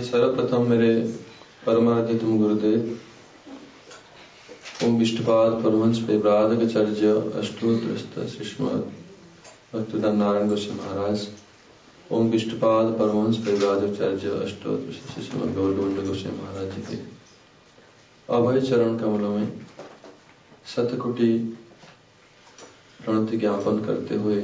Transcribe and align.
सर्वप्रथम 0.11 0.65
मेरे 0.69 0.93
परमाराध्य 1.65 2.17
तुम 2.19 2.37
गुरुदेव, 2.39 2.79
ओम 4.85 4.97
विष्टपाद 4.99 5.51
परमहंस 5.63 5.99
पे 6.07 6.17
ब्राधकचर्य 6.17 7.11
अष्टोत्रस्त 7.39 8.17
श्रीष्मद 8.29 8.81
भक्तदान 9.73 10.17
नारायण 10.17 10.49
गोस्वामी 10.49 10.79
महाराज, 10.79 11.27
ओम 12.11 12.29
विष्टपाद 12.31 12.91
परमहंस 12.99 13.37
पे 13.45 13.55
ब्राधकचर्य 13.57 14.29
अष्टोत्रस्त 14.37 15.13
श्रीष्मद 15.13 15.53
गौरगोविंद 15.55 16.07
गोस्वामी 16.07 16.37
महाराज 16.39 16.75
जी 16.75 16.81
के 16.89 16.97
अभय 18.29 18.61
चरण 18.61 18.97
कमलों 18.97 19.31
में 19.37 19.47
सतकुटी 20.75 21.37
प्रणति 22.99 23.37
ज्ञापन 23.37 23.79
करते 23.85 24.15
हुए 24.15 24.43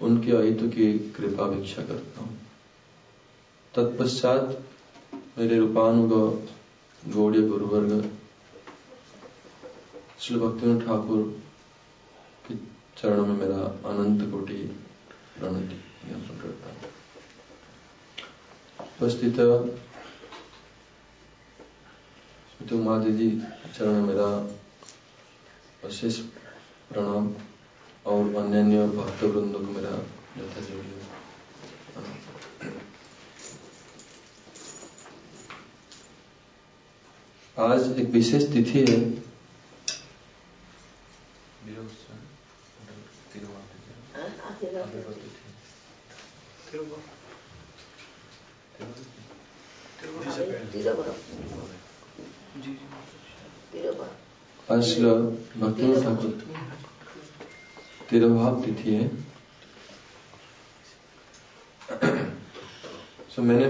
उनके 0.00 0.32
अहित 0.36 0.60
की 0.74 0.88
कृपा 1.16 1.48
भिक्षा 1.48 1.82
करता 1.82 2.20
हूँ। 2.20 2.32
तत्पश्चात 3.76 4.42
मेरे 5.38 5.58
रूपानुग 5.58 6.12
गौड़ीय 7.14 7.42
गुरुवर्ग 7.48 8.10
श्री 10.20 10.36
भक्ति 10.38 10.74
ठाकुर 10.86 11.22
के 12.48 12.54
चरणों 12.96 13.26
में 13.26 13.36
मेरा 13.36 13.62
अनंत 13.90 14.20
कोटि 14.30 14.58
प्रणति 15.38 15.78
ज्ञापन 16.06 16.34
करता 16.42 16.68
हूँ। 16.68 16.78
उपस्थित 18.86 19.36
स्मृति 22.50 22.74
उमा 22.74 22.98
दीदी 22.98 23.28
चरण 23.76 24.00
मेरा 24.02 24.28
विशेष 25.84 26.18
प्रणाम 26.92 27.24
और 28.06 28.34
अन्य 28.34 28.60
अन्य 28.60 28.86
भक्त 28.86 29.22
वृंदों 29.24 29.60
को 29.60 29.72
मेरा 29.72 29.94
यथा 30.38 30.60
आज 37.58 37.98
एक 38.00 38.08
विशेष 38.08 38.44
तिथि 38.52 38.80
है। 38.80 38.96
ठाकुर 56.02 56.30
तिरुभाव 58.10 58.64
तिथि 58.64 58.94
है। 58.94 59.08
सो 63.30 63.42
मैंने 63.42 63.68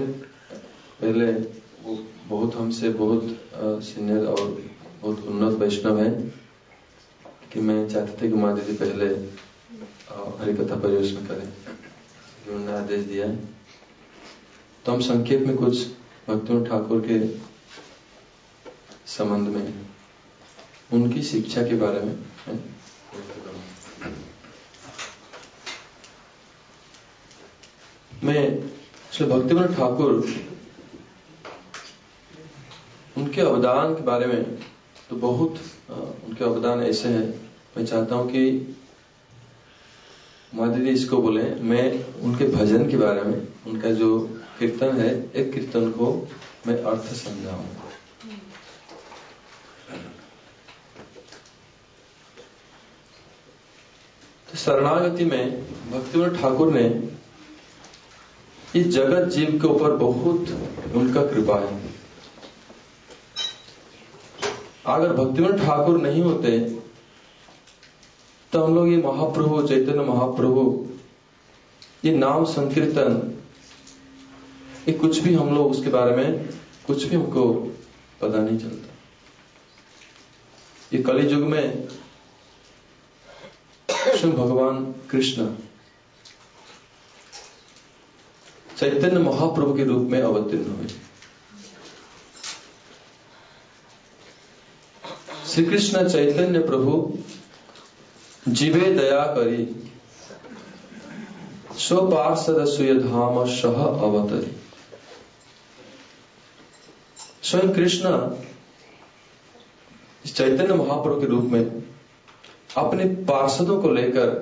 पहले 1.01 1.31
वो 1.81 1.95
बहुत 2.25 2.55
हमसे 2.55 2.89
बहुत 2.89 3.44
सीनियर 3.57 4.25
और 4.25 4.63
बहुत 5.01 5.19
उन्नत 5.19 5.53
वैष्णव 5.53 5.99
है 6.01 6.09
कि 7.53 7.59
मैं 7.59 7.89
चाहते 7.89 8.21
थे 8.21 8.29
कि 8.29 8.35
माँ 8.35 8.55
दीदी 8.55 8.73
पहले 8.77 9.05
हरिकथा 10.39 10.75
परिवेशन 10.75 11.25
करें। 11.25 11.47
उन्होंने 12.47 12.77
आदेश 12.77 13.01
दिया। 13.01 13.25
है 13.27 13.35
तो 14.85 14.91
हम 14.91 14.99
संक्षेप 15.01 15.39
में 15.39 15.55
कुछ 15.57 15.87
भक्तों 16.27 16.65
ठाकुर 16.65 16.99
के 17.01 17.27
संबंध 19.07 19.47
में, 19.47 19.85
उनकी 20.93 21.21
शिक्षा 21.23 21.61
के 21.61 21.75
बारे 21.75 21.99
में, 21.99 22.15
है? 22.47 22.59
मैं, 28.23 28.69
श्री 29.13 29.27
भक्तिवन 29.27 29.67
ठाकुर 29.67 30.25
उनके 33.25 33.41
अवदान 33.41 33.93
के 33.95 34.03
बारे 34.03 34.25
में 34.27 34.43
तो 35.09 35.15
बहुत 35.17 35.59
उनके 35.89 36.43
अवदान 36.45 36.81
ऐसे 36.83 37.09
हैं। 37.09 37.27
मैं 37.77 37.85
चाहता 37.85 38.15
हूँ 38.15 38.29
कि 38.31 38.75
माँ 40.51 40.67
दीदी 40.73 40.89
इसको 40.89 41.21
बोले। 41.21 41.43
मैं 41.63 41.85
उनके 42.21 42.45
भजन 42.47 42.89
के 42.89 42.97
बारे 42.97 43.21
में, 43.21 43.47
उनका 43.67 43.91
जो 43.91 44.19
कीर्तन 44.59 44.99
है, 44.99 45.09
एक 45.33 45.51
कीर्तन 45.53 45.89
को 45.91 46.11
मैं 46.67 46.77
अर्थ 46.83 47.13
समझाऊँगा 47.15 47.89
तो 54.47 54.57
शरणागति 54.57 55.25
में 55.25 55.91
भक्तिवत 55.91 56.39
ठाकुर 56.41 56.73
ने 56.73 56.87
इस 58.75 58.87
जगत 58.89 59.29
जीव 59.31 59.59
के 59.61 59.67
ऊपर 59.67 59.95
बहुत 59.97 60.93
उनका 60.95 61.25
कृपा 61.25 61.59
है। 61.59 61.94
अगर 64.85 65.13
भक्तिवत 65.13 65.59
ठाकुर 65.59 65.97
नहीं 66.01 66.21
होते 66.23 66.59
तो 68.53 68.63
हम 68.63 68.75
लोग 68.75 68.87
ये 68.87 68.97
महाप्रभु, 68.97 69.61
चैतन्य 69.67 70.03
महाप्रभु, 70.03 70.87
ये 72.05 72.15
नाम 72.17 72.45
संकीर्तन, 72.45 73.33
ये 74.87 74.93
कुछ 74.93 75.19
भी 75.19 75.33
हम 75.33 75.53
लोग 75.55 75.71
उसके 75.71 75.89
बारे 75.89 76.15
में, 76.15 76.49
कुछ 76.87 77.03
भी 77.03 77.15
हमको 77.15 77.51
पता 78.21 78.37
नहीं 78.37 78.57
चलता। 78.57 78.93
ये 80.93 81.01
कली 81.03 81.27
युग 81.27 81.43
में 81.43 81.87
कृष्ण 83.89 84.31
भगवान 84.31 84.83
कृष्ण 85.11 85.47
चैतन्य 88.77 89.19
महाप्रभु 89.19 89.73
के 89.73 89.83
रूप 89.83 90.07
में 90.11 90.21
अवतीर्ण 90.21 90.75
हुए। 90.75 90.87
श्री 95.55 95.63
कृष्ण 95.65 96.07
चैतन्य 96.09 96.59
प्रभु, 96.59 96.93
जीवे 98.47 98.89
दया 98.93 99.19
करी 99.25 99.65
स्वपार्षद 101.79 102.65
सुय 102.65 102.93
धाम 102.93 103.37
सह 103.45 103.77
अवतरी। 103.81 104.51
स्वयं 107.43 107.73
कृष्ण 107.73 108.09
चैतन्य 110.25 110.73
महाप्रभु 110.73 111.21
के 111.21 111.27
रूप 111.27 111.43
में 111.43 111.83
अपने 112.77 113.05
पार्षदों 113.25 113.81
को 113.81 113.89
लेकर 113.89 114.33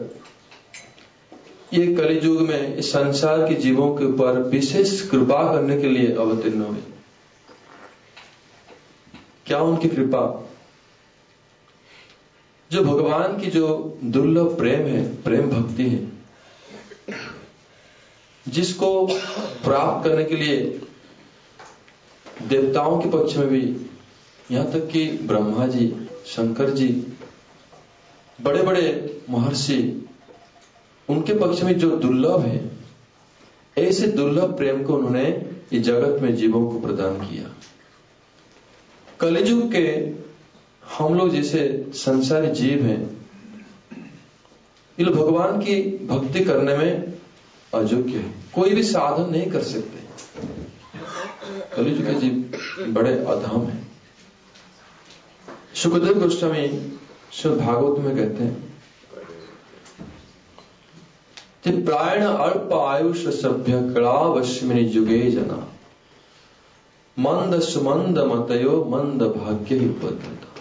ये 1.73 1.85
कलियुग 1.95 2.41
में 2.41 2.75
इस 2.75 2.91
संसार 2.91 3.47
के 3.49 3.55
जीवों 3.55 3.95
के 3.95 4.05
ऊपर 4.05 4.41
विशेष 4.41 5.09
कृपा 5.09 5.43
करने 5.53 5.79
के 5.81 5.89
लिए 5.89 6.15
अवतीर्ण 6.15 6.61
हुए। 6.61 6.81
क्या 9.45 9.59
उनकी 9.59 9.89
कृपा? 9.89 10.49
जो 12.71 12.83
भगवान 12.83 13.39
की 13.39 13.49
जो 13.51 13.97
दुर्लभ 14.03 14.57
प्रेम 14.57 14.85
है, 14.87 15.03
प्रेम 15.23 15.49
भक्ति 15.49 15.89
है, 15.89 16.11
जिसको 18.47 19.05
प्राप्त 19.63 20.07
करने 20.07 20.23
के 20.23 20.35
लिए 20.35 20.57
देवताओं 22.47 22.99
के 23.01 23.09
पक्ष 23.09 23.35
में 23.37 23.47
भी 23.47 23.61
यहाँ 24.51 24.71
तक 24.71 24.87
कि 24.87 25.05
ब्रह्मा 25.23 25.67
जी, 25.67 25.87
शंकर 26.25 26.69
जी 26.69 26.87
बड़े 28.39 28.63
बड़े 28.63 29.21
महर्षि, 29.29 30.07
उनके 31.09 31.33
पक्ष 31.33 31.61
में 31.63 31.77
जो 31.79 31.89
दुर्लभ 31.97 32.39
है, 32.39 32.71
ऐसे 33.77 34.07
दुर्लभ 34.07 34.57
प्रेम 34.57 34.83
को 34.83 34.95
उन्होंने 34.95 35.25
इस 35.73 35.81
जगत 35.81 36.21
में 36.21 36.35
जीवों 36.35 36.65
को 36.71 36.79
प्रदान 36.79 37.19
किया। 37.19 37.53
कलिजुग 39.19 39.71
के 39.71 39.85
हम 40.89 41.13
लोग 41.13 41.29
जैसे 41.29 41.91
संसारी 41.93 42.47
जीव 42.47 42.83
हैं 42.85 43.27
ये 44.99 45.05
भगवान 45.05 45.59
की 45.59 45.75
भक्ति 46.07 46.43
करने 46.45 46.77
में 46.77 47.13
अयोग्य 47.73 48.17
है। 48.17 48.33
कोई 48.55 48.69
भी 48.69 48.83
साधन 48.83 49.31
नहीं 49.31 49.51
कर 49.51 49.63
सकते। 49.63 50.03
कलिजुग 51.75 52.05
के 52.07 52.13
जीव 52.13 52.91
बड़े 52.93 53.13
अधम 53.13 53.61
है। 53.61 53.77
सुखदेव 55.75 56.19
गोस्वामी 56.19 56.67
शुद्ध 57.33 57.57
भागवत 57.61 57.99
में 57.99 58.15
कहते 58.17 58.43
हैं 58.43 58.73
प्रायण 61.85 62.25
अल्प 62.25 62.73
आयुष 62.73 63.27
सभ्य 63.41 63.93
कड़ावश्यमिनी 63.93 64.81
युगे 64.81 65.19
जना। 65.31 65.67
मंद 67.17 67.59
सुमंद 67.59 68.19
मतयो 68.19 68.83
मंद 68.85 69.21
भाग्य 69.23 69.75
ही 69.75 69.85
बदलता 69.85 70.52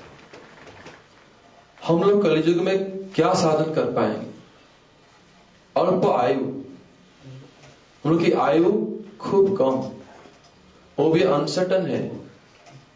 हम 1.86 2.02
लोग 2.02 2.22
कलिजुग 2.22 2.56
में 2.56 3.08
क्या 3.12 3.34
साधन 3.34 3.74
कर 3.74 3.92
पाएँगे? 3.92 4.26
अल्प 5.76 6.06
आयु। 6.06 6.62
उनकी 8.06 8.32
आयु 8.32 8.96
खूब 9.20 9.58
कम। 9.58 9.90
वो 10.98 11.10
भी 11.10 11.22
अनसर्टन 11.22 11.86
है। 11.86 12.08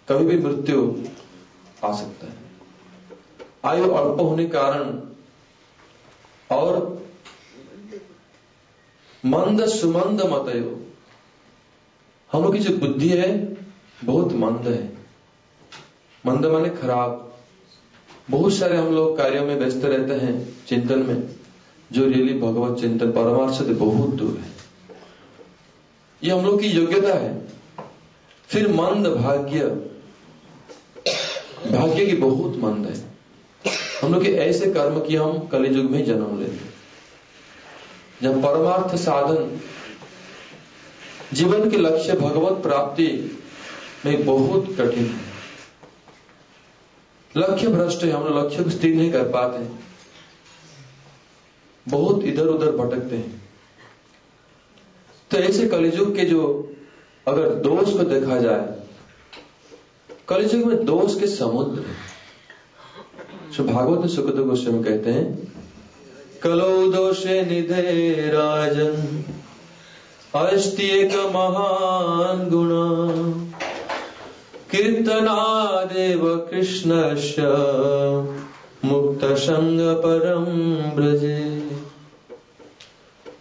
कभी 0.08 0.24
भी 0.24 0.38
मृत्यु 0.38 0.94
आ 1.84 1.92
सकता 1.92 2.26
है। 2.26 2.36
आयु 3.64 3.90
अल्प 3.90 4.20
होने 4.20 4.46
कारण 4.46 5.00
और 6.50 7.02
मंद 9.26 9.66
सुमंद 9.66 10.20
मतयो 10.20 10.82
हम 12.32 12.42
लोग 12.42 12.52
की 12.52 12.58
जो 12.58 12.76
बुद्धि 12.76 13.08
है, 13.08 13.56
बहुत 14.04 14.32
मंद 14.32 14.68
है। 14.68 14.98
मंद 16.26 16.46
माने 16.46 16.68
खराब। 16.68 17.25
बहुत 18.30 18.54
सारे 18.54 18.76
हम 18.76 18.94
लोग 18.94 19.18
कार्यों 19.18 19.46
में 19.46 19.56
व्यस्त 19.56 19.84
रहते 19.84 20.14
हैं, 20.14 20.56
चिंतन 20.68 20.98
में, 20.98 21.28
जो 21.92 22.06
रियली 22.06 22.34
भगवत 22.34 22.80
चिंतन 22.80 23.12
परमार्थ 23.12 23.54
से 23.54 23.64
बहुत 23.64 24.10
दूर 24.10 24.38
है। 24.38 24.50
ये 26.24 26.30
हम 26.30 26.46
लोग 26.46 26.60
की 26.60 26.66
योग्यता 26.66 27.14
है। 27.18 27.48
फिर 28.48 28.68
मंद 28.68 29.06
भाग्य 29.06 29.64
भाग्य 31.70 32.06
की 32.06 32.16
बहुत 32.16 32.56
मंद 32.56 32.86
है। 32.86 33.04
हम 34.02 34.14
लोग 34.14 34.22
के 34.24 34.30
ऐसे 34.30 34.70
कर्म 34.70 35.00
की 35.00 35.16
हम 35.16 35.38
कलिजुग 35.38 35.90
में 35.90 36.04
जन्म 36.04 36.40
लेते 36.40 36.76
जब 38.22 38.42
परमार्थ 38.42 38.96
साधन, 38.96 39.60
जीवन 41.32 41.70
के 41.70 41.76
लक्ष्य 41.76 42.12
भगवत 42.12 42.62
प्राप्ति 42.62 43.38
में 44.06 44.24
बहुत 44.24 44.66
कठिन 44.66 45.06
है। 45.06 45.25
लक्ष्य 47.36 47.68
भ्रष्ट 47.68 48.04
है, 48.04 48.10
हम 48.10 48.38
लक्ष्य 48.38 48.64
को 48.64 48.70
स्थिर 48.70 48.94
नहीं 48.96 49.10
कर 49.12 49.28
पाते 49.30 49.66
बहुत 51.86 52.24
इधर 52.24 52.46
उधर 52.46 52.70
भटकते 52.76 53.16
हैं। 53.16 53.42
तो 55.30 55.38
ऐसे 55.38 55.68
कलिजुग 55.68 56.14
के 56.16 56.24
जो 56.24 56.42
अगर 57.26 57.54
दोष 57.62 57.92
को 57.92 58.04
देखा 58.04 58.38
जाए 58.38 58.74
कलिजुग 60.28 60.64
में 60.64 60.84
दोष 60.84 61.18
के 61.20 61.26
समुद्र 61.26 61.84
जो 63.52 63.64
भागवत 63.64 64.00
में 64.00 64.08
सुखद 64.08 64.38
गोस्वामी 64.46 64.82
कहते 64.84 65.10
हैं, 65.10 65.26
कलो 66.42 66.92
दोषे 66.92 67.40
निधे 67.44 68.30
राजन 68.30 69.24
अस्ति 70.34 70.88
एक 70.92 71.14
महान 71.34 72.48
गुण। 72.50 72.70
कीर्तनादेव 74.70 76.36
कृष्णस्य 76.36 77.42
परम 80.04 80.44
ब्रजे 80.96 81.70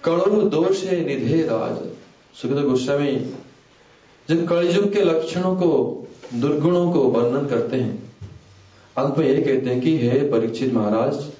कड़ु 0.05 0.41
दोषे 0.41 1.05
निधे 1.05 1.41
राज। 1.41 1.89
सुखद 2.41 2.63
गोस्वामी 2.63 3.15
जब 4.29 4.48
कलयुग 4.48 4.94
के 4.94 5.01
लक्षणों 5.01 5.55
को, 5.55 6.08
दुर्गुणों 6.34 6.91
को 6.91 7.00
वर्णन 7.00 7.48
करते 7.48 7.77
हैं, 7.77 8.13
अंत 8.98 9.17
में 9.17 9.44
कहते 9.44 9.70
हैं 9.70 9.82
कि, 9.82 9.98
हे 9.98 10.20
परीक्षित 10.32 10.74
महाराज, 10.74 11.32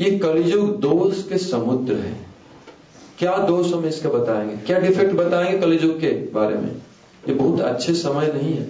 ये 0.00 0.18
कलिजुग 0.18 0.76
दोष 0.76 1.28
के 1.28 1.38
समुद्र 1.38 1.94
है। 1.94 2.26
क्या 3.18 3.36
दोष 3.36 3.72
हम 3.72 3.86
इसका 3.86 4.08
बताएँगे? 4.08 4.56
क्या 4.56 4.78
डिफेक्ट 4.78 5.12
बताएँगे 5.14 5.58
कलिजुग 5.58 6.00
के 6.00 6.10
बारे 6.10 6.54
में? 6.54 6.87
ये 7.28 7.34
बहुत 7.34 7.60
अच्छे 7.60 7.94
समय 7.94 8.26
नहीं 8.26 8.54
है। 8.54 8.64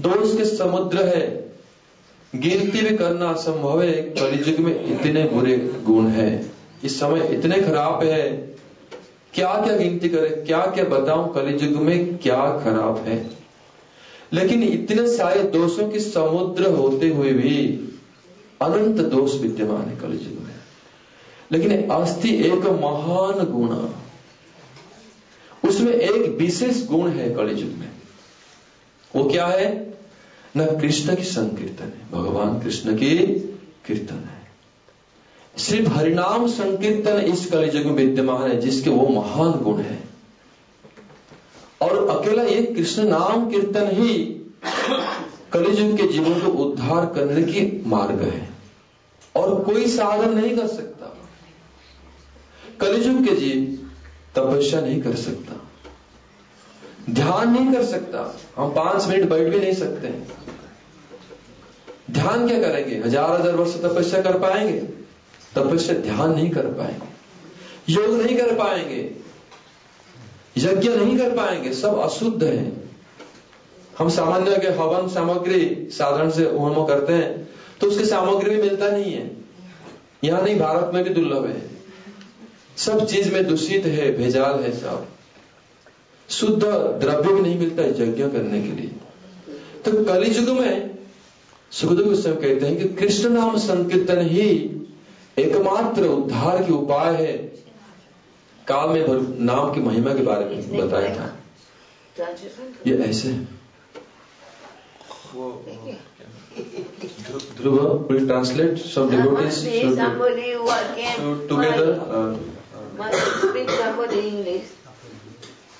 दोष 0.00 0.36
के 0.36 0.44
समुद्र 0.44 1.06
है। 1.06 1.52
गिनती 2.34 2.80
भी 2.80 2.96
करना 2.96 3.26
असंभव 3.26 3.82
है। 3.82 3.92
कलिजुग 3.92 4.58
में 4.58 4.84
इतने 4.84 5.24
बुरे 5.24 5.56
गुण 5.84 6.06
है। 6.06 6.50
इस 6.84 7.00
समय 7.00 7.20
इतने 7.20 7.62
खराब 7.62 8.04
है। 8.04 8.30
क्या 9.34 9.62
क्या 9.64 9.76
गिनती 9.76 10.08
करे 10.08 10.28
क्या 10.28 10.60
क्या 10.66 10.84
बताऊँ 10.84 11.34
कलिजुग 11.34 11.82
में 11.82 12.18
क्या 12.18 12.36
खराब 12.36 12.96
है। 13.06 13.30
लेकिन 14.32 14.62
इतने 14.62 15.16
सारे 15.16 15.42
दोषों 15.42 15.88
की 15.88 16.00
समुद्र 16.00 16.66
होते 16.66 17.08
हुए 17.08 17.32
भी 17.32 17.56
अनंत 18.62 18.96
दोष 19.00 19.40
विद्यमान 19.40 19.82
है 19.82 19.96
कलिजुग 19.96 20.38
में। 20.38 20.54
लेकिन 21.52 21.90
अस्थि 21.90 22.34
एक 22.34 22.66
महान 22.66 23.44
गुण 23.52 23.88
उसमें 25.68 25.92
एक 25.92 26.38
विशेष 26.38 26.86
गुण 26.86 27.10
है 27.10 27.34
कलिजुग 27.34 27.70
में। 27.70 27.88
वो 29.16 29.24
क्या 29.24 29.46
है? 29.46 29.94
न 30.56 30.80
कृष्ण 30.80 31.16
की 31.16 31.22
संकीर्तन 31.22 31.84
है, 31.84 32.10
भगवान 32.12 32.60
कृष्ण 32.60 32.96
की 32.96 33.18
कीर्तन 33.86 34.14
है। 34.14 34.50
सिर्फ़ 35.58 35.92
हरिनाम 35.92 36.46
संकीर्तन 36.46 37.18
इस 37.18 37.50
कलिजुग 37.50 37.86
में 37.86 37.92
विद्यमान 37.92 38.50
है, 38.50 38.60
जिसके 38.60 38.90
वो 38.90 39.08
महान 39.08 39.52
गुण 39.52 39.80
है। 39.80 40.04
और 41.82 42.08
अकेला 42.08 42.42
ये 42.42 42.62
कृष्ण 42.62 43.02
नाम 43.02 43.50
कीर्तन 43.50 43.90
ही 43.90 44.24
कलिजुग 45.52 45.96
के 45.96 46.08
जीवन 46.08 46.40
को 46.40 46.46
उद्धार 46.46 47.06
करने 47.06 47.42
की 47.42 47.82
मार्ग 47.86 48.22
है। 48.22 48.50
और 49.36 49.64
कोई 49.64 49.86
साधन 49.86 50.38
नहीं 50.38 50.56
कर 50.56 50.66
सकता। 50.66 51.18
कलिजुग 52.80 53.24
के 53.24 53.34
जीव 53.34 53.87
तपस्या 54.34 54.80
नहीं 54.80 55.00
कर 55.02 55.14
सकता। 55.16 55.60
ध्यान 57.10 57.50
नहीं 57.50 57.72
कर 57.72 57.84
सकता। 57.84 58.22
हम 58.56 58.72
पाँच 58.74 59.06
मिनट 59.08 59.28
बैठ 59.30 59.48
भी 59.48 59.58
नहीं 59.58 59.74
सकते। 59.74 60.08
ध्यान 62.10 62.46
क्या 62.48 62.58
करेंगे? 62.60 62.96
हज़ार 62.96 63.30
हज़ार 63.32 63.54
वर्ष 63.54 63.74
तपस्या 63.82 64.20
कर 64.22 64.38
पाएँगे? 64.38 64.78
तपस्या 65.54 65.96
ध्यान 66.00 66.34
नहीं 66.34 66.50
कर 66.50 66.66
पाएँगे। 66.72 67.92
योग 67.92 68.20
नहीं 68.22 68.36
कर 68.36 68.54
पाएँगे। 68.54 69.00
यज्ञ 70.58 70.88
नहीं 70.88 71.18
कर 71.18 71.36
पाएँगे। 71.36 71.72
सब 71.72 71.98
अशुद्ध 72.00 72.42
है। 72.44 72.72
हम 73.98 74.08
सामान्य 74.10 74.56
के 74.56 74.68
हवन 74.74 75.08
सामग्री 75.08 75.88
साधारण 75.92 76.30
से 76.30 76.44
होम 76.50 76.84
करते 76.86 77.12
हैं 77.12 77.48
तो 77.80 77.86
उसकी 77.86 78.04
सामग्री 78.04 78.50
भी 78.50 78.62
मिलता 78.62 78.90
नहीं 78.90 79.12
है। 79.12 79.30
यहाँ 80.24 80.42
नहीं, 80.42 80.58
भारत 80.58 80.90
में 80.94 81.02
भी 81.04 81.10
दुर्लभ 81.10 81.46
है। 81.46 81.77
सब 82.78 83.06
चीज़ 83.06 83.32
में 83.32 83.46
दूषित 83.46 83.86
है 83.86 84.16
भेजाल 84.16 84.60
है 84.62 84.72
सब। 84.72 85.06
शुद्ध 86.30 86.62
द्रव्य 87.00 87.32
भी 87.32 87.40
नहीं 87.40 87.58
मिलता 87.58 87.82
है 87.82 88.02
यज्ञ 88.02 88.22
करने 88.22 88.62
के 88.62 88.68
लिए। 88.68 88.90
तो 89.84 90.04
कलि 90.04 90.38
युग 90.38 90.48
में 90.58 90.98
सुखदेव 91.70 92.06
गोस्वामी 92.06 92.40
कहते 92.40 92.66
हैं 92.66 92.76
कि 92.78 92.88
कृष्ण 92.88 93.28
नाम 93.30 93.56
संकीर्तन 93.58 94.20
ही 94.20 94.48
एकमात्र 95.38 96.06
उद्धार 96.06 96.62
की 96.64 96.72
उपाय 96.72 97.14
है। 97.14 97.32
काल 98.68 98.88
में 98.88 99.04
नाम 99.44 99.74
की 99.74 99.80
महिमा 99.80 100.14
के 100.14 100.22
बारे 100.22 100.44
में 100.44 100.88
बताया 100.88 101.14
था। 101.16 101.28
ये 102.86 102.94
ऐसे 102.96 103.28
Dhruv 107.56 108.06
will 108.12 108.26
translate 108.26 108.78
some 108.78 109.10
devotees 109.10 109.58
should, 109.64 109.98
should 111.16 111.48
together 111.48 111.90
uh, 112.16 112.57
speak 113.13 113.69
somebody 113.69 114.27
English. 114.27 114.71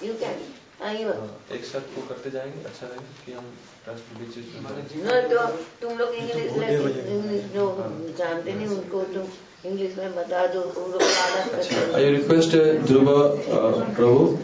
You 0.01 0.15
can. 0.15 0.35
एक 0.83 1.63
साथ 1.65 1.95
वो 1.95 2.01
करते 2.07 2.29
जाएंगे 2.31 2.63
अच्छा 2.65 2.87
रहेगा 2.87 3.11
कि 3.25 3.31
हम 3.33 3.45
no, 3.85 5.13
तो 5.31 5.45
तुम 5.81 5.97
लोग 5.97 6.13
इंग्लिश 6.13 6.51
इंग्लिश 7.13 7.43
जो 7.53 7.65
जानते 8.17 8.53
नहीं 8.53 8.67
उनको 8.67 9.01
तुम 9.13 9.25
इंग्लिश 9.71 9.97
में 9.97 10.15
बता 10.15 10.45
दो 10.53 10.61
तुम 10.75 10.91
लोग 10.91 11.01
I 11.95 12.09
request 12.15 12.55
Dhruv 12.87 13.11
Prabhu 13.95 14.37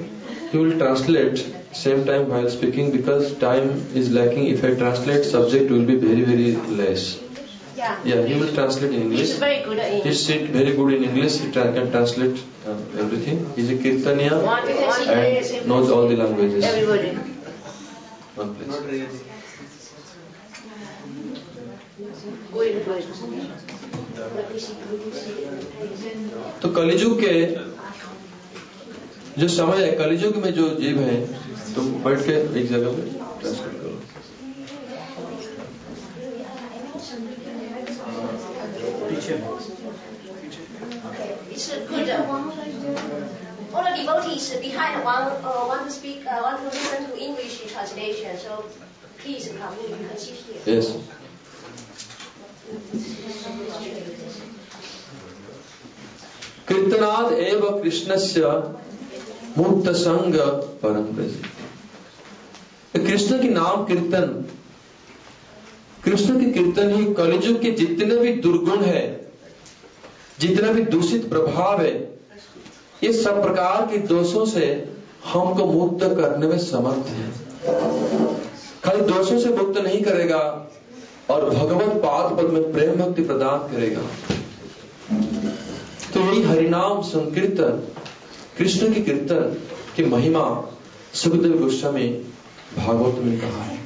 you 0.52 0.60
will 0.60 0.78
translate 0.78 1.42
same 1.80 2.00
time 2.06 2.24
while 2.30 2.50
speaking 2.50 2.88
because 2.92 3.34
time 3.42 3.68
is 4.02 4.08
lacking 4.12 4.48
if 4.54 4.64
i 4.70 4.72
translate 4.76 5.28
subject 5.32 5.74
will 5.74 5.86
be 5.90 5.98
very 6.06 6.24
very 6.30 6.48
less 6.80 7.04
Yeah. 7.85 7.97
Yeah, 8.05 8.27
he 8.27 8.35
will 8.41 8.53
translate 8.55 8.93
in 8.93 9.03
English. 9.03 9.21
He's 9.21 9.39
very 9.39 9.63
good 9.65 9.79
at 9.79 9.93
English. 9.93 10.27
He's 10.27 10.51
very 10.51 10.73
good 10.77 10.93
in 10.95 11.05
English. 11.05 11.39
He 11.41 11.51
tra- 11.53 11.73
can 11.73 11.91
translate 11.91 12.39
uh, 12.67 13.03
everything. 13.03 13.45
He's 13.57 13.71
a 13.71 13.77
Kirtaniya 13.77 14.39
and 15.17 15.69
knows 15.69 15.91
all 15.91 16.09
the 16.09 16.17
languages. 16.17 16.65
Everybody. 16.65 17.11
One 18.37 18.55
place. 18.55 19.21
Good, 22.53 22.85
good. 22.85 23.03
तो 26.63 26.69
कलिजुग 26.75 27.21
के 27.21 27.33
जो 29.41 29.49
समय 29.55 29.85
है 29.85 29.91
कलिजुग 29.99 30.37
में 30.45 30.53
जो 30.55 30.69
जीव 30.81 31.01
है 31.01 31.17
तुम 31.75 31.93
बैठ 32.05 32.27
के 32.27 32.37
एक 32.61 32.69
जगह 32.71 32.97
में 32.97 33.07
ट्रांसलेट 33.41 33.81
करो 33.81 34.14
Okay, 37.05 37.21
it's 41.51 41.69
a 41.71 41.85
good. 41.85 42.09
Uh, 42.09 42.25
all 43.75 43.85
the 43.85 43.95
devotees 43.95 44.57
behind 44.57 45.05
want 45.05 45.45
uh, 45.45 45.65
want 45.69 45.85
to 45.85 45.91
speak, 45.91 46.25
uh, 46.27 46.41
want 46.43 46.61
to 46.61 46.65
listen 46.65 47.11
to 47.11 47.19
English 47.19 47.61
translation. 47.73 48.39
So 48.39 48.65
please 49.19 49.53
come, 49.59 49.75
in. 49.85 49.91
you 49.91 50.09
can 50.09 50.17
sit 50.17 50.35
here. 50.35 50.63
Yes. 50.65 50.97
कीर्तनाद 56.69 57.33
एव 57.33 57.63
कृष्णस्य 57.83 58.41
मुक्त 59.59 59.89
संग 60.03 60.35
परम 60.83 61.07
कृष्ण 63.07 63.41
की 63.43 63.49
नाम 63.49 63.85
कीर्तन 63.87 64.31
कृष्ण 66.05 66.39
की 66.41 66.51
कीर्तन 66.53 66.91
ही 66.95 67.05
कलिजुग 67.15 67.61
के 67.63 67.71
जितने 67.71 68.17
भी 68.17 68.33
दुर्गुण 68.33 68.83
है, 68.83 69.31
जितना 70.41 70.73
भी 70.73 70.83
दूषित 70.83 71.29
प्रभाव 71.29 71.81
है, 71.83 71.93
ये 73.05 73.13
सब 73.13 73.43
प्रकार 73.43 73.87
के 73.87 73.99
दोषों 73.99 74.45
से 74.47 74.67
हमको 75.33 75.67
मुक्त 75.67 76.05
करने 76.05 76.47
में 76.47 76.59
समर्थ 76.59 77.09
है। 77.09 77.31
खाली 78.85 79.01
दोषों 79.01 79.39
से 79.41 79.49
मुक्त 79.49 79.81
नहीं 79.81 80.03
करेगा 80.03 80.39
और 81.31 81.49
भगवत 81.51 81.97
पाद 81.97 82.37
पद 82.37 82.51
में 82.51 82.73
प्रेम 82.73 82.95
भक्ति 82.95 83.23
प्रदान 83.23 83.59
करेगा। 83.59 84.03
तो 86.15 86.21
यही 86.21 86.43
हरिनाम 86.43 87.03
संकीर्तन, 87.03 87.83
कृष्ण 88.59 88.93
की 88.93 89.03
कीर्तन 89.03 89.57
की 89.97 90.05
महिमा 90.05 90.45
सुखदेव 91.15 91.59
गोस्वामी 91.59 92.09
भागवत 92.77 93.25
में 93.25 93.39
कहा 93.41 93.63
है। 93.63 93.84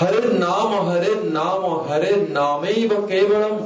हरे 0.00 0.28
नाम 0.38 0.88
हरे 0.88 1.14
नाम 1.14 1.92
हरे 1.92 2.28
नामे 2.30 2.72
केवलम। 2.88 3.56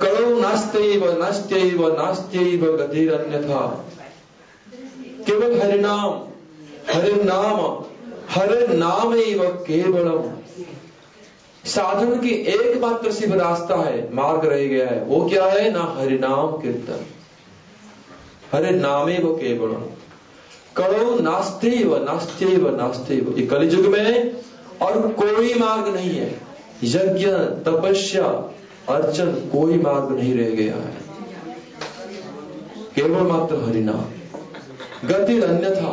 करो 0.00 0.40
नास्त्यव 0.40 1.22
नास्त्यव 1.22 2.02
नास्त्यव 2.02 2.76
गतिरन्यथा। 2.76 3.84
केवल 5.26 5.60
हरि 5.60 5.78
नाम, 5.78 6.10
हरे 6.94 7.12
नाम 7.12 7.84
हरे 8.30 8.66
नाम 8.66 9.14
केवलम। 9.62 10.30
साधन 11.64 12.20
की 12.20 12.30
एकमात्र 12.30 13.12
सिर्फ़ 13.12 13.34
रास्ता 13.34 13.76
है, 13.76 14.14
मार्ग 14.14 14.44
रह 14.44 14.64
गया 14.64 14.86
है। 14.86 15.04
वो 15.04 15.28
क्या 15.28 15.46
है? 15.46 15.72
ना 15.72 15.96
हरिनाम 15.98 16.46
कीर्तन। 16.46 17.06
हरे 18.52 18.70
नामे 18.70 19.18
वो 19.18 19.34
केवलम। 19.36 19.82
करो 20.76 21.18
नास्तेव 21.18 22.04
नास्तेव 22.04 22.76
नास्तेव 22.76 23.34
ये 23.38 23.46
कलिजुग 23.46 23.86
में 23.86 24.36
और 24.82 25.08
कोई 25.12 25.54
मार्ग 25.54 25.94
नहीं 25.94 26.10
है। 26.10 26.28
यज्ञ, 26.84 27.26
तपस्या, 27.64 28.26
अर्चन, 28.88 29.30
कोई 29.52 29.78
मार्ग 29.78 30.10
नहीं 30.12 30.34
रह 30.34 30.50
गया 30.50 30.74
है। 30.74 31.02
केवल 32.96 33.22
मात्र 33.22 33.56
हरिनाम। 33.64 34.04
गति 35.08 35.40
अन्यथा 35.40 35.92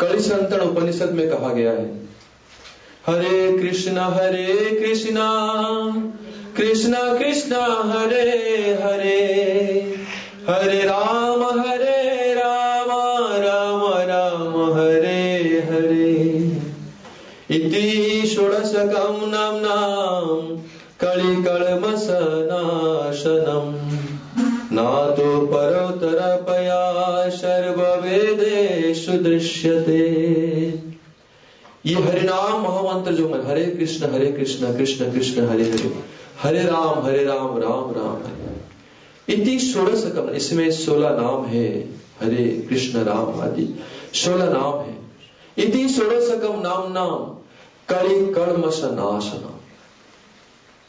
कलिसंतन 0.00 0.60
उपनिषद 0.60 1.10
में 1.10 1.28
कहा 1.30 1.52
गया 1.52 1.72
है, 1.72 1.86
हरे 3.06 3.58
कृष्ण 3.58 3.98
हरे 4.14 4.46
कृष्ण 4.80 5.16
कृष्ण 6.56 6.94
कृष्ण, 7.18 7.54
हरे 7.90 8.20
हरे 8.82 9.16
हरे 10.48 10.78
राम, 10.80 11.44
हरे 11.60 11.99
षोडशकं 18.80 19.30
नाम्नाम् 19.30 20.58
कलिकल्मसनाशनम् 21.00 21.90
नातो 24.72 25.46
परोतरपया 25.46 26.84
सर्ववेदेषु 27.30 29.12
दृश्यते 29.12 29.98
ये 31.86 31.94
हरिनाम 31.94 32.62
महामंत्र 32.62 33.12
जो 33.12 33.28
मैं 33.28 33.42
हरे 33.46 33.64
कृष्ण 33.64 34.12
हरे 34.14 34.26
कृष्ण 34.26 34.76
कृष्ण 34.76 35.12
कृष्ण, 35.12 35.48
हरे 35.48 35.64
हरे 35.64 35.92
हरे 36.42 36.62
राम 36.62 37.04
हरे 37.06 37.24
राम 37.24 37.58
राम 37.58 37.90
राम, 37.90 38.16
हरे 38.16 39.34
इति 39.34 39.58
षोड़श 39.58 40.12
कम 40.16 40.28
इसमें 40.30 40.70
सोलह 40.70 41.10
नाम 41.10 41.44
है, 41.44 41.66
हरे 42.20 42.66
कृष्ण, 42.70 43.04
राम 43.04 43.40
आदि, 43.40 43.80
सोलह 44.14 44.44
नाम 44.44 44.80
है। 44.80 44.98
इति 45.58 45.88
षोड़श 45.88 46.28
कम 46.30 46.60
नाम 46.60 46.92
नाम 46.92 47.39
कलि 47.90 48.18
कर्मश 48.34 48.80
नाशना 48.84 49.52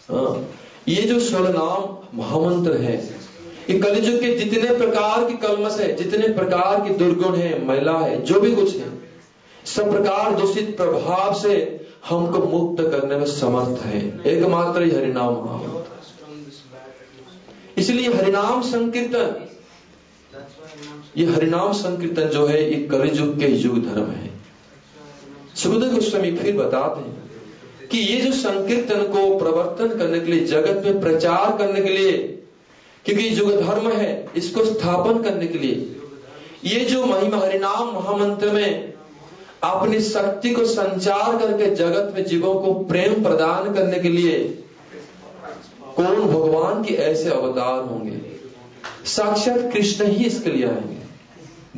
हाँ, 0.10 0.48
ये 0.88 1.02
जो 1.02 1.20
सोलह 1.20 1.52
नाम 1.54 2.18
महामंत्र 2.18 2.78
है 2.78 2.96
ये 3.70 3.78
कलिजुग 3.80 4.20
के 4.20 4.30
जितने 4.38 4.76
प्रकार 4.78 5.26
की 5.26 5.38
कलमस 5.38 5.80
है 5.80 5.94
जितने 5.96 6.28
प्रकार 6.34 6.80
की 6.82 6.94
दुर्गुण 6.96 7.36
है 7.36 7.52
महिला 7.66 7.98
है 8.00 8.22
जो 8.24 8.40
भी 8.40 8.52
कुछ 8.56 8.76
है 8.78 8.90
सब 9.66 9.92
प्रकार 9.92 10.36
दूषित 10.36 10.76
प्रभाव 10.78 11.34
से 11.40 11.54
हमको 12.10 12.40
मुक्त 12.48 12.82
करने 12.92 13.16
में 13.16 13.26
समर्थ 13.26 13.82
है। 13.86 14.00
एकमात्र 14.28 14.84
ही 14.84 14.92
हरिनाम 14.92 15.34
महामंत्र। 15.36 16.00
इसलिए 17.78 18.14
हरिनाम 18.14 18.62
संकीर्तन 18.62 19.48
ये 21.18 21.26
हरिनाम 21.26 21.74
संकीर्तन 21.74 22.30
जो 22.30 22.46
है 22.48 22.64
ये 22.64 22.80
कलिजुग 22.88 23.38
के 23.40 23.48
युग 23.48 23.78
धर्म 23.86 24.10
है। 24.12 24.31
सुखदेव 25.56 25.94
गोस्वामी 25.94 26.32
फिर 26.32 26.58
बताते 26.58 27.02
हैं 27.02 27.32
कि 27.92 27.98
ये 27.98 28.22
जो 28.22 28.32
संकीर्तन 28.32 29.04
को 29.04 29.38
प्रवर्तन 29.38 29.98
करने 29.98 30.20
के 30.20 30.32
लिए, 30.32 30.46
जगत 30.46 30.86
में 30.86 31.02
प्रचार 31.02 31.58
करने 31.58 31.82
के 31.82 31.90
लिए, 31.90 32.42
क्योंकि 33.06 33.30
जो 33.30 33.62
धर्म 33.62 33.92
है, 33.92 34.30
इसको 34.36 34.66
स्थापन 34.66 35.22
करने 35.22 35.48
के 35.48 35.60
लिए, 35.60 35.96
ये 36.66 36.80
जो 36.80 37.06
महिमा, 37.06 37.38
हरिनाम 37.38 37.88
महामंत्र 37.88 38.52
में 38.52 38.94
अपनी 39.64 40.00
शक्ति 40.00 40.50
को 40.50 40.66
संचार 40.66 41.38
करके 41.38 41.76
जगत 41.76 42.14
में 42.16 42.26
जीवों 42.26 42.56
को 42.56 42.74
प्रेम 42.74 43.24
प्रदान 43.24 43.74
करने 43.74 44.00
के 44.00 44.10
लिए 44.10 44.64
कौन 45.96 46.16
भगवान 46.16 46.84
के 46.84 46.94
ऐसे 46.94 47.30
अवतार 47.30 47.84
होंगे? 47.84 48.20
साक्षात 49.06 49.72
कृष्ण 49.74 50.06
ही 50.06 50.26
इसके 50.26 50.50
लिए 50.50 50.68
आएँगे। 50.68 50.98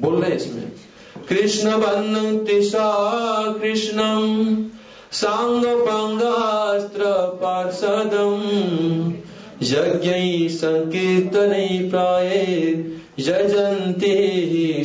बोल 0.02 0.24
रहे 0.24 0.36
इसमें। 0.36 0.72
कृष्ण 1.30 1.72
बन्तिषा 1.78 2.88
कृष्णम 3.52 4.24
सांग 5.12 5.66
पंगास्त्र 5.66 7.04
पार्षदम 7.42 8.42
यज्ञ 9.62 10.50
संकीर्तन 10.50 11.54
प्राय 11.90 12.30
यजंती 13.20 14.16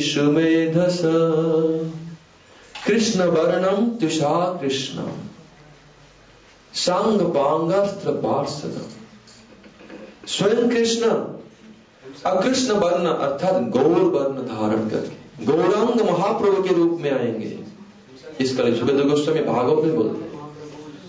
सुमेधस। 0.01 1.01
कृष्ण 2.87 3.21
वर्णम 3.21 3.89
तुषा 3.89 4.35
कृष्ण 4.61 5.11
सांग 6.73 7.19
पांगास्त्र 7.21 8.11
पार्षदम 8.11 8.89
स्वयं 10.27 10.69
कृष्ण। 10.69 11.09
अकृष्ण 12.25 12.73
वर्ण 12.73 13.07
अर्थात 13.07 13.61
गौर 13.61 14.03
वर्ण 14.09 14.47
धारण 14.47 14.89
करके। 14.89 15.18
गौरांग 15.43 16.01
महाप्रभु 16.11 16.63
के 16.63 16.73
रूप 16.73 16.99
में 17.01 17.11
आएँगे। 17.11 17.59
इस 18.39 18.57
कल 18.57 18.75
सुखद 18.75 19.07
गोस्वामी 19.07 19.41
भागवत 19.41 19.83
में 19.85 19.95
बोलते 19.95 20.23
हैं, 20.23 20.51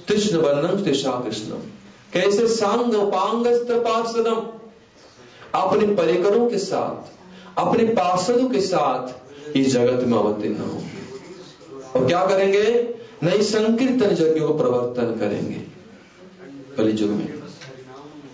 कृष्ण 0.09 0.37
वर्णम 0.37 0.85
कृष्णा 0.85 1.13
कृष्ण 1.13 1.53
कैसे 2.13 2.49
सांग 2.49 2.95
पांग 2.95 3.47
पार्षदम? 3.71 4.47
अपने 5.61 5.95
परिकरों 5.95 6.51
के 6.51 6.59
साथ, 6.59 7.11
अपने 7.59 7.85
पार्षदों 7.85 8.49
के 8.49 8.61
साथ 8.61 9.09
इस 9.57 9.73
जगत 9.73 10.05
में 10.05 10.19
अवतीर्ण 10.19 10.57
हो 10.57 10.83
और 11.97 12.07
क्या 12.07 12.27
करेंगे? 12.27 12.95
नई 13.23 13.43
संकीर्तन 13.43 14.27
यज्ञों 14.27 14.49
को 14.49 14.55
प्रवर्तन 14.55 15.19
करेंगे। 15.19 15.61
कलिजुग 16.77 17.11
में। 17.11 17.35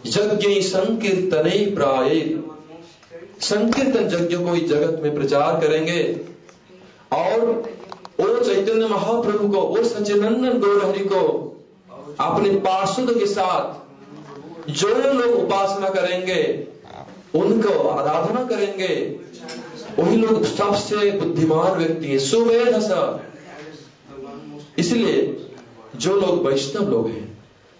यज्ञ 0.07 0.61
संकीर्तन 0.61 1.75
प्राय 1.75 2.21
संकीर्तन 3.40 4.05
यज्ञ 4.14 4.37
को 4.37 4.55
इस 4.55 4.69
जगत 4.69 5.00
में 5.02 5.14
प्रचार 5.14 5.61
करेंगे, 5.61 6.02
और 7.12 7.40
ओ 8.21 8.26
चैतन्य 8.45 8.87
महाप्रभु 8.87 9.49
को, 9.49 9.59
ओ 9.59 9.83
सचिनंदन 9.85 10.59
गौरहरि 10.59 11.05
को 11.05 11.23
अपने 12.21 12.50
पार्षद 12.61 13.14
के 13.19 13.26
साथ 13.26 14.71
जो 14.73 14.88
लोग 14.88 15.35
उपासना 15.35 15.88
करेंगे, 15.90 16.43
उनको 17.35 17.88
आराधना 17.88 18.45
करेंगे, 18.47 18.95
वही 19.99 20.16
लोग 20.16 20.45
सबसे 20.47 21.11
बुद्धिमान 21.11 21.73
व्यक्ति 21.73 22.07
है। 22.07 22.19
सुवेद 22.19 22.75
इसलिए 24.78 25.45
जो 25.97 26.14
लोग 26.16 26.47
वैष्णव 26.47 26.90
लोग 26.90 27.07
हैं, 27.09 27.26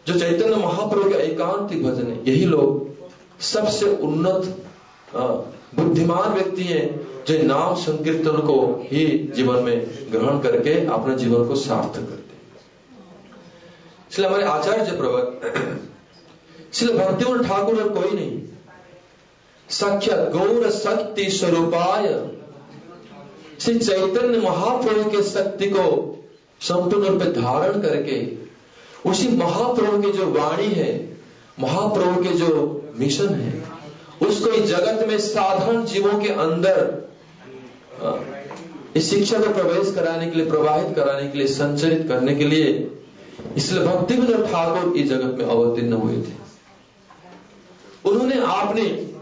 जो 0.07 0.19
चैतन्य 0.19 0.57
महाप्रभु 0.57 1.11
के 1.11 1.17
एकांतिक 1.23 1.83
भजन 1.85 2.07
है, 2.07 2.19
यही 2.27 2.45
लोग 2.45 3.41
सबसे 3.45 3.87
उन्नत 3.87 4.55
बुद्धिमान 5.15 6.33
व्यक्ति 6.33 6.63
है 6.63 6.87
जो 7.25 7.43
नाम 7.43 7.75
संकीर्तन 7.75 8.37
को 8.39 8.87
ही 8.91 9.07
जीवन 9.35 9.63
में 9.63 9.87
ग्रहण 10.13 10.39
करके 10.41 10.87
अपने 10.87 11.15
जीवन 11.15 11.47
को 11.49 11.55
सार्थक 11.57 12.01
करते 12.01 12.35
इसलिए 14.13 14.29
हमारे 14.29 14.45
आचार्य 14.45 14.97
प्रवक्त, 14.97 15.47
इसलिए 16.73 16.99
भक्ति 16.99 17.25
ठाकुर 17.49 17.83
और 17.83 17.89
कोई 17.89 18.11
नहीं। 18.11 18.43
सख्य, 19.69 20.17
गौर, 20.33 20.71
शक्ति 20.71 21.31
स्वरूपाय। 21.31 22.07
श्री 23.61 23.79
चैतन्य 23.79 24.39
महाप्रभु 24.39 25.11
के 25.11 25.23
शक्ति 25.23 25.71
को 25.71 25.85
संपूर्ण 26.61 27.07
रूप 27.07 27.23
धारण 27.23 27.81
करके, 27.83 28.21
उसी 29.11 29.29
महाप्रभु 29.29 30.03
की 30.03 30.13
जो 30.13 30.27
वाणी 30.33 30.67
है, 30.67 31.19
महाप्रभु 31.61 32.23
के 32.23 32.29
जो 32.29 32.93
मिशन 32.99 33.35
है 33.35 33.66
उसको 34.27 34.51
इस 34.51 34.69
जगत 34.69 35.07
में 35.09 35.19
साधारण 35.19 35.85
जीवों 35.85 36.19
के 36.19 36.29
अंदर 36.29 37.07
इस 38.97 39.11
शिक्षा 39.11 39.39
को 39.39 39.53
प्रवेश 39.53 39.95
कराने 39.95 40.27
के 40.27 40.37
लिए, 40.37 40.47
प्रवाहित 40.47 40.97
कराने 40.97 41.29
के 41.29 41.39
लिए, 41.39 41.47
संचरित 41.47 42.09
करने 42.09 42.35
के 42.35 42.45
लिए, 42.45 42.91
इसलिए 43.57 43.85
भक्ति 43.85 44.15
विनोद 44.15 44.47
ठाकुर 44.47 44.97
इस 44.97 45.09
जगत 45.09 45.39
में 45.39 45.45
अवतीर्ण 45.47 45.93
हुए 45.93 46.17
थे। 46.17 46.33
उन्होंने 48.09 48.39
आपने 48.41 49.13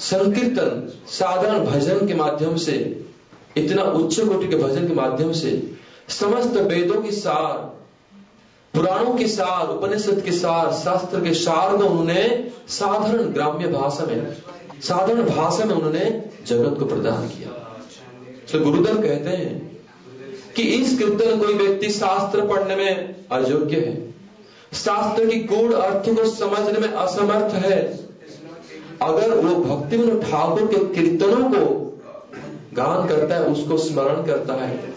संकीर्तन, 0.00 0.92
साधारण 1.08 1.64
भजन 1.64 2.06
के 2.06 2.14
माध्यम 2.14 2.56
से, 2.56 3.04
इतना 3.56 3.82
उच्च 3.82 4.20
कोटि 4.20 4.48
के 4.48 4.56
भजन 4.56 4.88
के 4.88 4.94
माध्यम 4.94 5.32
से, 5.32 5.50
समस्त 6.08 6.56
वेदों 6.56 7.02
की 7.02 7.10
सार 7.10 7.83
पुराणों 8.74 9.14
के 9.14 9.26
सार, 9.28 9.66
उपनिषद 9.66 10.20
के 10.20 10.32
सार, 10.32 10.72
शास्त्र 10.72 11.20
के 11.20 11.34
सार 11.34 11.76
को 11.76 11.84
उन्होंने 11.84 12.52
साधारण 12.68 13.22
ग्राम्य 13.22 13.66
भाषा 13.66 14.04
में, 14.04 14.36
साधारण 14.80 15.22
भाषा 15.22 15.64
में 15.64 15.74
उन्होंने 15.74 16.30
जगत 16.46 16.78
को 16.78 16.84
प्रदान 16.84 17.28
किया। 17.28 17.48
तो 18.52 18.58
गुरुदेव 18.64 18.96
कहते 18.96 19.30
हैं 19.30 19.80
कि 20.56 20.62
इस 20.62 20.98
कीर्तन 20.98 21.40
कोई 21.40 21.54
व्यक्ति 21.54 21.90
शास्त्र 21.90 22.46
पढ़ने 22.46 22.76
में 22.76 23.14
अयोग्य 23.32 23.76
है। 23.76 24.14
शास्त्र 24.72 25.26
की 25.26 25.40
गूढ़ 25.40 25.72
अर्थ 25.72 26.10
को 26.10 26.24
समझने 26.24 26.78
में 26.78 26.88
असमर्थ 26.88 27.54
है। 27.54 27.98
अगर 29.02 29.34
वो 29.34 29.54
भक्ति 29.54 29.96
ठाकुर 30.30 30.66
के 30.66 30.94
कीर्तनों 30.94 31.50
को 31.50 31.80
गान 32.74 33.08
करता 33.08 33.34
है, 33.34 33.44
उसको 33.44 33.78
स्मरण 33.78 34.26
करता 34.26 34.54
है, 34.54 34.94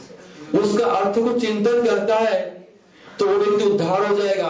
उसका 0.56 0.86
अर्थ 0.86 1.20
को 1.20 1.40
चिंतन 1.40 1.86
करता 1.86 2.16
है 2.16 2.57
तो 3.20 3.26
वो 3.26 3.36
व्यक्ति 3.36 3.66
उद्धार 3.66 4.06
हो 4.06 4.16
जाएगा। 4.16 4.50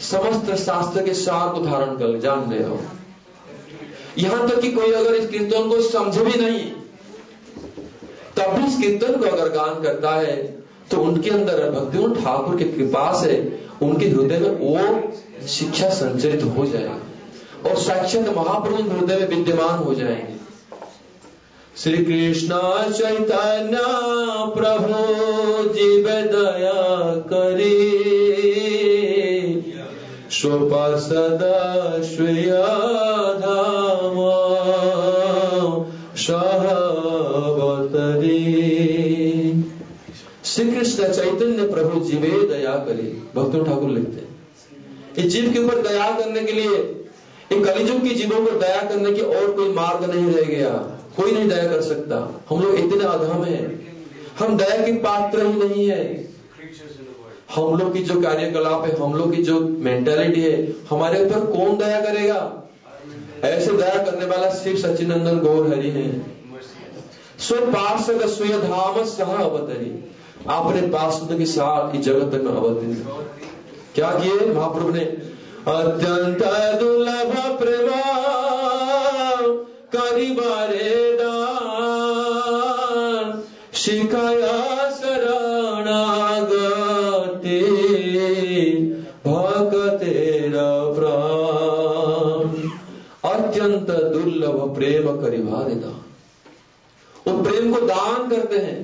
समस्त 0.00 0.54
शास्त्र 0.56 1.02
के 1.02 1.14
सार 1.14 1.62
धारण 1.62 1.96
कर 1.96 2.18
जान 2.20 2.50
रहे 2.52 2.62
हो। 2.62 2.80
यहाँ 4.18 4.48
तक 4.48 4.60
कि 4.60 4.70
कोई 4.72 4.92
अगर 4.92 5.14
इस 5.14 5.28
कीर्तन 5.28 5.68
को 5.68 5.80
समझे 5.82 6.24
भी 6.24 6.38
नहीं, 6.42 6.60
तब 8.36 8.52
भी 8.52 8.66
इस 8.66 8.76
कीर्तन 8.78 9.16
को 9.16 9.26
अगर 9.26 9.48
गान 9.48 9.82
करता 9.82 10.10
है 10.10 10.36
तो 10.90 11.00
उनके 11.00 11.30
अंदर 11.30 11.70
भक्ति 11.70 12.22
ठाकुर 12.22 12.56
के 12.56 12.64
कृपा 12.66 13.12
से 13.22 13.36
उनके 13.82 14.08
हृदय 14.08 14.38
में 14.38 14.50
वो 14.50 15.46
शिक्षा 15.48 15.88
संचरित 15.90 16.42
हो 16.56 16.64
जाएगी। 16.66 17.68
और 17.68 17.76
साक्षात 17.76 18.28
महाप्रभु 18.36 18.82
हृदय 18.90 19.16
में 19.16 19.28
विद्यमान 19.28 19.78
हो 19.78 19.94
जाएँगे। 19.94 20.36
श्री 21.82 22.04
कृष्ण 22.04 22.48
चैतन्य 22.92 23.78
प्रभु 24.56 24.94
जीव 25.74 26.08
दया 26.08 27.14
करी। 27.32 27.98
सहवतरी 36.16 36.84
श्री 40.44 40.72
कृष्ण 40.72 41.08
चैतन्य 41.08 41.72
प्रभु 41.74 42.00
जीवे 42.00 42.30
दया 42.30 42.70
करे। 42.70 43.22
भक्तों, 43.36 43.64
ठाकुर 43.64 43.90
लिखते 43.90 44.16
हैं। 44.16 44.46
इस 45.18 45.32
जीव 45.32 45.52
के 45.52 45.58
ऊपर 45.58 45.88
दया 45.88 46.10
करने 46.10 46.40
के 46.40 46.52
लिए 46.52 46.76
इन 47.52 47.64
कलिजुग 47.64 48.02
की 48.02 48.14
जीवों 48.14 48.46
पर 48.46 48.58
दया 48.58 48.82
करने 48.82 49.12
की 49.12 49.20
और 49.20 49.52
कोई 49.52 49.72
मार्ग 49.72 50.14
नहीं 50.14 50.26
रह 50.26 50.42
गया। 50.42 50.97
कोई 51.18 51.32
नहीं 51.32 51.48
दया 51.48 51.64
कर 51.64 51.80
सकता। 51.82 52.16
हम 52.50 52.62
लोग 52.62 52.74
इतने 52.74 53.04
अधम 53.04 53.44
हैं। 53.44 53.88
हम 54.38 54.56
दया 54.56 54.86
के 54.86 54.92
पात्र 54.92 55.46
ही 55.46 55.52
नहीं 55.52 55.90
है। 55.90 56.28
हम 57.54 57.78
लोग 57.78 57.92
की 57.92 58.02
जो 58.02 58.20
कार्यकलाप 58.20 58.84
है, 58.84 59.02
हम 59.02 59.14
लोग 59.14 59.36
की 59.36 59.42
जो 59.42 59.60
मेंटेलिटी 59.60 60.42
है, 60.42 60.72
हमारे 60.90 61.24
ऊपर 61.24 61.46
कौन 61.46 61.78
दया 61.78 62.00
करेगा? 62.00 62.70
ऐसे 63.44 63.72
दया 63.72 64.02
करने 64.04 64.26
वाला 64.26 64.50
शिव 64.50 64.76
सचिनंदन 64.76 65.38
गौर 65.38 65.66
हरि 65.68 65.90
है। 65.90 66.20
स्व 67.38 67.54
पार्षद 67.54 68.26
स्वय 68.26 68.48
धाम 68.48 69.04
सह 69.04 69.24
अवतरी। 69.24 70.12
आपने 70.48 70.80
पार्षद 70.80 71.38
के 71.38 71.46
साथ 71.46 71.96
इस 71.96 72.00
जगत 72.00 72.34
में 72.34 72.52
अवतीर्ण 72.52 72.94
क्या 73.94 74.10
किए? 74.10 74.52
महाप्रभु 74.54 74.90
ने, 74.90 75.00
अत्यंत 75.68 76.42
दुर्लभ 76.80 77.58
प्रेम 77.58 77.90
करिबारे 79.94 80.94
दान 81.12 81.42
शिकाया 83.74 84.56
अत्यंत 93.24 93.90
अत्यंत 93.90 93.90
दुर्लभ 94.12 94.58
प्रेम 94.74 95.06
करिभा 95.22 95.62
देता 95.62 95.88
वो 97.26 97.32
प्रेम 97.42 97.72
को 97.74 97.80
दान 97.80 98.28
करते 98.30 98.58
हैं, 98.58 98.76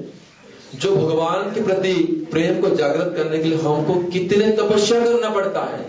जो 0.74 0.94
भगवान 0.96 1.50
के 1.54 1.62
प्रति 1.64 1.92
प्रेम 2.32 2.60
को 2.60 2.70
जागृत 2.76 3.14
करने 3.16 3.38
के 3.38 3.48
लिए 3.48 3.58
हमको 3.58 3.94
कितने 4.10 4.48
तपस्या 4.52 4.98
करना 5.04 5.30
पड़ता 5.30 5.60
है। 5.60 5.84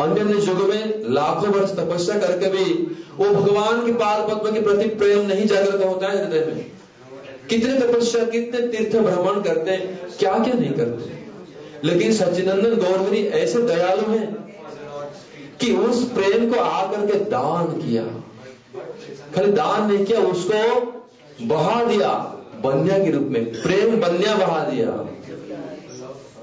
अन्य 0.00 0.20
अन्य 0.20 0.34
युग 0.34 0.68
में 0.68 1.12
लाखों 1.12 1.48
वर्ष 1.48 1.70
तपस्या 1.70 2.18
करके 2.18 2.48
भी 2.48 2.96
वो 3.18 3.24
भगवान 3.24 3.86
के 3.86 3.92
पाद 3.92 4.30
पद्म 4.30 4.54
के 4.54 4.60
प्रति 4.60 4.88
प्रेम 4.88 5.26
नहीं 5.26 5.46
जागृत 5.46 5.86
होता 5.86 6.08
है 6.08 6.24
हृदय 6.24 6.52
में। 6.52 6.66
कितने 7.48 7.80
तपस्या, 7.80 8.24
कितने 8.24 8.60
तीर्थ 8.68 8.96
भ्रमण 8.96 9.42
करते 9.42 9.70
हैं 9.70 10.08
क्या 10.18 10.38
क्या 10.38 10.54
नहीं 10.54 10.72
करते। 10.72 11.22
लेकिन 11.84 12.12
सचिनंदन 12.12 12.74
गौरवरी 12.74 13.26
ऐसे 13.26 13.62
दयालु 13.62 14.12
हैं 14.12 14.34
कि 15.60 15.72
उस 15.72 16.04
प्रेम 16.04 16.54
को 16.54 16.60
आकर 16.60 17.06
के 17.06 17.18
दान 17.18 17.66
किया। 17.66 18.04
खाली 19.34 19.52
दान 19.52 19.92
नहीं 19.92 20.04
किया, 20.04 20.20
उसको 20.20 20.92
बहा 21.42 21.84
दिया, 21.84 22.08
बन्या 22.64 22.98
के 22.98 23.10
रूप 23.10 23.22
में, 23.22 23.62
प्रेम 23.62 24.00
बन्या 24.00 24.34
बहा 24.34 24.64
दिया। 24.64 25.08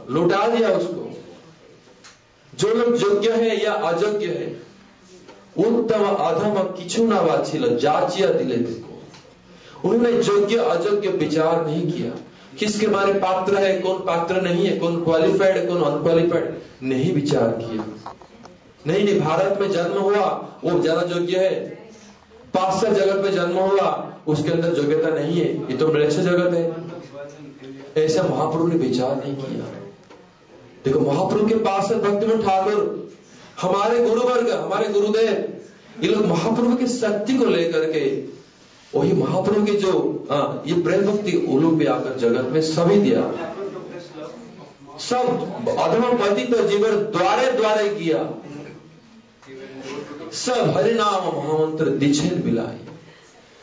लुटा 0.09 0.47
दिया 0.47 0.69
उसको। 0.69 1.08
जो 2.59 2.73
लोग 2.73 3.01
योग्य 3.01 3.31
है 3.31 3.63
या 3.63 3.73
अयोग्य 3.73 4.27
है, 4.27 4.47
उत्तम 5.57 6.03
अधम 6.05 6.61
किचु 6.77 7.05
ना 7.07 7.19
वाचिल, 7.21 7.77
जाचिया 7.77 8.29
दिले 8.29 8.55
देखो। 8.55 9.89
उन्होंने 9.89 10.11
योग्य, 10.11 10.57
अयोग्य 10.57 11.09
विचार 11.09 11.65
नहीं 11.65 11.91
किया। 11.91 12.11
किसके 12.59 12.87
बारे 12.87 13.13
पात्र 13.13 13.55
है, 13.55 13.79
कौन 13.79 13.97
पात्र 13.97 14.41
नहीं 14.41 14.65
है, 14.65 14.77
कौन 14.77 15.03
क्वालिफाइड 15.03 15.57
है 15.57 15.65
कौन 15.65 15.81
अनक्वालिफाइड 15.81 16.57
नहीं 16.83 17.13
विचार 17.13 17.47
किया। 17.47 17.85
नहीं 18.87 19.03
नहीं, 19.03 19.19
भारत 19.19 19.57
में 19.61 19.71
जन्म 19.71 19.97
हुआ, 19.99 20.25
वो 20.63 20.79
ज़्यादा 20.79 21.15
योग्य 21.15 21.37
है। 21.37 21.59
पाश्चात्य 22.53 22.99
जगत 22.99 23.23
में 23.23 23.31
जन्म 23.31 23.57
हुआ, 23.57 23.89
उसके 24.27 24.51
अंदर 24.51 24.77
योग्यता 24.77 25.09
नहीं 25.09 25.39
है। 25.41 25.47
ये 25.71 25.77
तो 25.77 25.87
मृक्ष 25.87 26.15
जगत 26.15 26.53
है। 26.53 28.03
ऐसा 28.05 28.23
महाप्रभु 28.23 28.67
ने 28.67 28.75
विचार 28.75 29.15
नहीं 29.15 29.35
किया। 29.35 29.88
देखो 30.89 30.99
महाप्रभु 31.01 31.45
के 31.47 31.55
पास 31.63 31.91
है 31.91 31.97
भक्ति 32.01 32.37
ठाकुर 32.43 32.77
हमारे 33.61 33.97
गुरुवर्ग 34.05 34.49
हमारे 34.51 34.87
गुरुदेव 34.89 36.03
ये 36.03 36.07
लोग 36.07 36.25
महाप्रभु 36.25 36.75
की 36.75 36.87
शक्ति 36.87 37.33
को 37.33 37.45
लेकर 37.45 37.85
के 37.91 38.03
वही 38.93 39.11
महाप्रभु 39.13 39.65
के 39.65 39.73
जो 39.73 39.91
आ, 40.31 40.37
ये 40.67 40.81
प्रेम 40.81 41.01
भक्ति 41.01 41.31
उलू 41.49 41.71
भी 41.71 41.85
आकर 41.85 42.17
जगत 42.17 42.49
में 42.51 42.61
सभी 42.61 42.97
दिया। 43.01 43.21
सब 44.99 45.25
अधम 45.79 46.17
पति 46.17 46.43
तो 46.43 46.67
जीवन 46.67 46.95
द्वारे 47.11 47.51
द्वारे 47.51 47.89
किया। 47.89 48.23
सब 50.37 50.73
हरिनाम 50.77 51.23
महामंत्र 51.27 51.89
दिछेन 51.99 52.41
मिलाई 52.45 52.79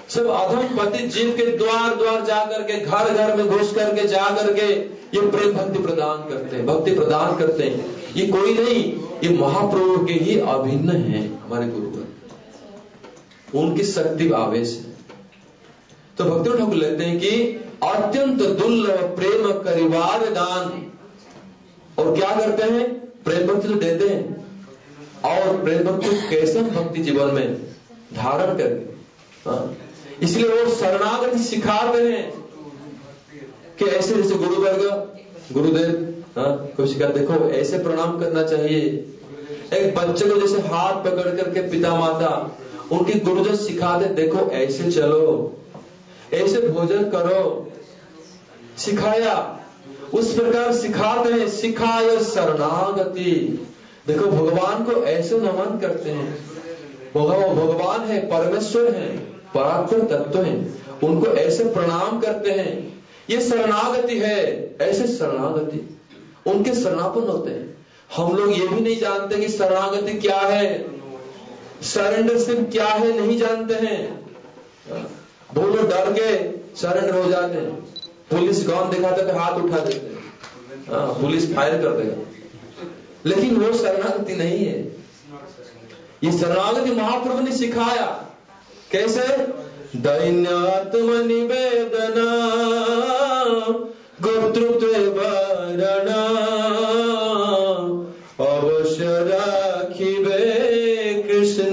सब 0.08 0.26
अधम 0.26 0.76
पति 0.76 1.06
जीव 1.08 1.30
के 1.36 1.46
द्वार 1.56 1.94
द्वार 1.96 2.24
जाकर 2.24 2.62
के, 2.62 2.80
घर 2.80 3.12
घर 3.14 3.36
में 3.36 3.46
घुस 3.48 3.72
करके 3.72 4.06
जा 4.08 4.28
करके 4.36 4.66
ये 5.14 5.20
प्रेम 5.30 5.52
भक्ति 5.52 5.78
प्रदान 5.78 6.28
करते 6.28 6.56
हैं, 6.56 6.66
भक्ति 6.66 6.94
प्रदान 6.94 7.36
करते 7.36 7.62
हैं। 7.62 7.84
ये 8.16 8.26
कोई 8.26 8.54
नहीं, 8.54 8.82
ये 9.24 9.38
महाप्रभु 9.38 10.04
के 10.06 10.12
ही 10.12 10.38
अभिन्न 10.40 10.90
है 10.90 11.22
हमारे 11.38 11.66
गुरुवर। 11.68 12.04
उनकी 13.58 13.84
शक्ति 13.84 14.30
आवेश 14.30 14.84
है। 14.86 14.96
तो 16.18 16.24
भक्ति 16.24 16.58
ठाकुर 16.58 16.74
लेते 16.74 17.04
हैं 17.04 17.18
कि 17.20 17.30
अत्यंत 17.82 18.42
दुर्लभ 18.42 19.16
प्रेम 19.16 19.52
करिवार 19.62 20.26
दान 20.30 20.92
और 21.98 22.14
क्या 22.16 22.34
करते 22.36 22.62
हैं? 22.62 22.84
प्रेम 23.24 23.46
भक्ति 23.46 23.68
तो 23.68 23.74
देते 23.74 24.08
हैं। 24.08 24.36
और 25.24 25.62
प्रेम 25.64 25.82
भक्ति 25.82 26.08
कैसे 26.30 26.62
भक्ति 26.62 27.02
जीवन 27.02 27.34
में 27.34 27.54
धारण 28.14 28.56
करके 28.58 28.94
हाँ। 29.50 29.76
इसलिए 30.22 30.64
वो 30.64 30.70
शरणागति 30.70 31.38
सिखा 31.38 31.92
रहे 31.92 32.12
हैं। 32.12 32.46
कि 33.78 33.84
ऐसे 33.84 34.14
जैसे 34.14 34.34
गुरु 34.34 34.56
वर्ग 34.56 35.14
गुरुदेव 35.52 36.12
हाँ 36.38 36.68
कोई 36.76 36.86
सिखा 36.86 37.06
देखो, 37.06 37.50
ऐसे 37.50 37.78
प्रणाम 37.78 38.20
करना 38.20 38.42
चाहिए। 38.42 39.12
एक 39.74 39.94
बच्चे 39.94 40.28
को 40.28 40.40
जैसे 40.40 40.60
हाथ 40.60 41.04
पकड़ 41.04 41.36
करके 41.36 41.60
पिता 41.60 41.94
माता 41.94 42.58
उनकी 42.92 43.20
गुरुजन 43.20 43.56
सिखाते, 43.56 44.06
देखो, 44.06 44.50
ऐसे 44.50 44.90
चलो, 44.90 45.56
ऐसे 46.34 46.68
भोजन 46.68 47.02
करो। 47.02 47.72
सिखाया, 48.78 49.60
उस 50.14 50.34
प्रकार 50.34 50.72
सिखाते 50.72 51.32
हैं, 51.32 51.48
सिखाय 51.48 52.18
शरणागति। 52.18 53.66
देखो, 54.06 54.26
भगवान 54.26 54.84
को 54.84 54.92
ऐसे 54.92 55.38
नमन 55.38 55.78
करते 55.80 56.10
हैं। 56.10 56.46
भगवान 57.16 58.00
है, 58.00 58.26
परमेश्वर 58.26 58.94
है। 58.94 59.35
पराक्रम 59.56 60.06
तत्व 60.06 60.42
है। 60.42 60.74
उनको 61.04 61.26
ऐसे 61.26 61.64
प्रणाम 61.64 62.20
करते 62.20 62.50
हैं। 62.50 63.04
ये 63.30 63.40
शरणागति 63.40 64.18
है। 64.18 64.76
ऐसे 64.80 65.06
शरणागति। 65.06 65.98
उनके 66.46 66.74
शरणापन 66.74 67.20
होते 67.20 67.50
हैं। 67.50 67.86
हम 68.16 68.36
लोग 68.36 68.58
ये 68.58 68.68
भी 68.68 68.80
नहीं 68.80 68.96
जानते 68.96 69.36
कि 69.36 69.48
शरणागति 69.48 70.12
क्या 70.12 70.38
है। 70.38 70.96
सरेंडर 71.82 72.38
सिर्फ़ 72.38 72.60
क्या 72.60 72.86
है 72.86 73.26
नहीं 73.26 73.38
जानते 73.38 73.74
हैं। 73.74 74.26
लोग 75.56 75.88
डर 75.88 76.12
के 76.12 76.56
सरेंडर 76.76 77.18
हो 77.18 77.30
जाते 77.30 77.54
हैं। 77.54 77.70
पुलिस 78.30 78.66
गौन 78.68 78.90
दिखाते 78.90 79.22
तो 79.22 79.38
हाथ 79.38 79.52
उठा 79.52 79.78
देते 79.78 80.06
हैं। 80.06 80.16
हाँ, 80.90 81.06
पुलिस 81.06 81.56
फायर 81.56 81.82
कर 81.82 81.90
देगा। 81.90 82.16
लेकिन 83.26 83.56
वो 83.56 83.78
शरणागति 83.78 84.36
नहीं 84.36 84.66
है। 84.66 84.96
ये 86.24 86.38
शरणागति 86.38 86.90
महाप्रभु 86.90 87.40
ने 87.40 87.52
सिखाया। 87.52 88.25
कैसे? 88.92 89.26
दैन्यात्म 89.96 91.26
निवेदना 91.26 92.30
गोतृत्व 94.22 94.86
वरण 94.86 96.08
अवश्य 98.46 99.04
राखिबे 99.04 100.42
कृष्ण 101.22 101.72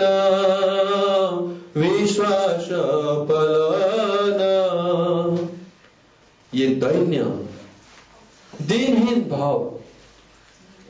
विश्वास 1.78 2.68
पलना 3.30 4.54
ये 6.54 6.68
दैन्य, 6.68 7.24
दिनहीन 8.62 9.30
भाव। 9.30 9.80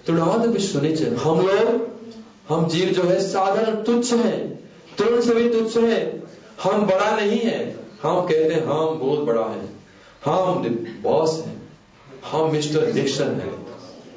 तुड़ाद 0.07 0.45
भी 0.45 0.59
सुने 0.59 0.95
चल। 0.95 1.15
हम 1.15 1.47
लोग, 1.47 1.88
हम 2.49 2.67
जीव 2.67 2.89
जो 2.89 3.03
है, 3.03 3.19
साधारण 3.19 3.75
तुच्छ 3.83 4.13
है। 4.13 4.62
तृण 4.97 5.21
से 5.21 5.34
भी 5.34 5.49
तुच्छ 5.49 5.77
है। 5.77 6.23
हम 6.63 6.86
बड़ा 6.86 7.15
नहीं 7.15 7.39
है। 7.39 7.75
हम 8.03 8.21
कहते 8.21 8.53
हैं 8.53 8.63
हम 8.63 8.99
बहुत 8.99 9.19
बड़ा 9.19 9.45
है। 9.45 9.69
हम 10.25 10.63
बॉस 11.01 11.43
है। 11.47 11.56
हम 12.32 12.51
मिस्टर 12.51 12.93
निक्सन 12.93 13.27
है। 13.27 13.51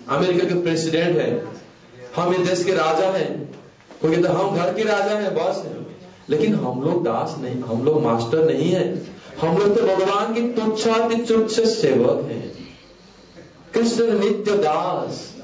अमेरिका 0.09 0.49
के 0.49 0.55
प्रेसिडेंट 0.55 1.19
है। 1.19 1.45
हम 2.17 2.35
इस 2.35 2.49
देश 2.49 2.65
के 2.65 2.73
राजा 2.73 3.11
हैं। 3.11 3.55
कोई 4.03 4.17
कहते 4.17 4.29
हम 4.29 4.57
घर 4.57 4.75
के 4.75 4.83
राजा 4.83 5.19
हैं 5.19 5.35
बॉस 5.35 5.57
है 5.57 5.87
लेकिन 6.31 6.55
हम 6.55 6.83
लोग 6.83 7.05
दास 7.05 7.37
नहीं, 7.41 7.61
हम 7.61 7.85
लोग 7.85 8.03
मास्टर 8.03 8.47
नहीं 8.47 8.73
है। 8.73 9.07
हम 9.41 9.59
लोग 9.59 9.79
तो 9.79 9.83
भगवान 9.83 10.35
की 10.35 10.41
तुच्छाति 10.41 11.17
तुच्छ 11.17 11.61
सेवक 11.61 12.31
हैं। 12.31 12.53
कृष्ण 13.75 14.21
नित्य 14.21 14.53
दास। 14.53 15.36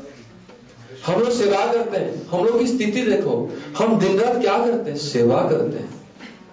हम 1.07 1.21
लोग 1.21 1.31
सेवा 1.31 1.73
करते 1.73 1.97
हैं। 1.97 2.29
हम 2.29 2.45
लोग 2.45 2.59
की 2.59 2.67
स्थिति 2.67 3.03
देखो। 3.03 3.57
हम 3.79 3.99
दिन 3.99 4.19
रात 4.19 4.41
क्या 4.41 4.59
करते 4.59 4.91
हैं? 4.91 4.99
सेवा 4.99 5.43
करते 5.43 5.79
हैं। 5.79 6.03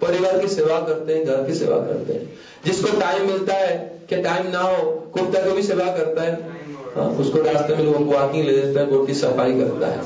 परिवार 0.02 0.38
की 0.38 0.48
सेवा 0.48 0.80
करते 0.80 1.14
हैं 1.14 1.26
घर 1.26 1.44
की 1.46 1.54
सेवा 1.54 1.76
करते 1.76 2.12
हैं। 2.12 2.34
जिसको 2.64 3.00
टाइम 3.00 3.26
मिलता 3.26 3.54
है 3.54 4.00
क्या 4.08 4.22
टाइम 4.22 4.46
ना 4.46 4.58
हो 4.58 4.90
कुत्ता 4.92 5.40
को 5.40 5.52
भी 5.52 5.62
सेवा 5.62 5.84
करता 5.84 6.22
है। 6.22 6.50
हाँ, 6.96 7.08
उसको 7.08 7.38
रास्ते 7.38 7.76
में 7.76 7.84
लोगों 7.84 8.06
को 8.06 8.12
वॉकिंग 8.12 8.44
ले 8.46 8.60
जाता 8.60 8.80
है 8.80 9.06
की 9.06 9.14
सफ़ाई 9.14 9.52
करता 9.52 9.86
है। 9.86 10.00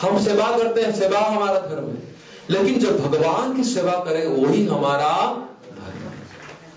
हम 0.00 0.24
सेवा 0.24 0.58
करते 0.58 0.80
हैं 0.80 1.00
सेवा 1.00 1.20
हमारा 1.20 1.58
धर्म 1.58 1.88
है। 1.88 2.12
लेकिन 2.50 2.78
जब 2.78 2.98
भगवान 2.98 3.56
की 3.56 3.64
सेवा 3.64 3.92
करें 3.92 4.26
वही 4.26 4.66
हमारा 4.66 5.32
धर्म 5.70 6.04
है। 6.04 6.12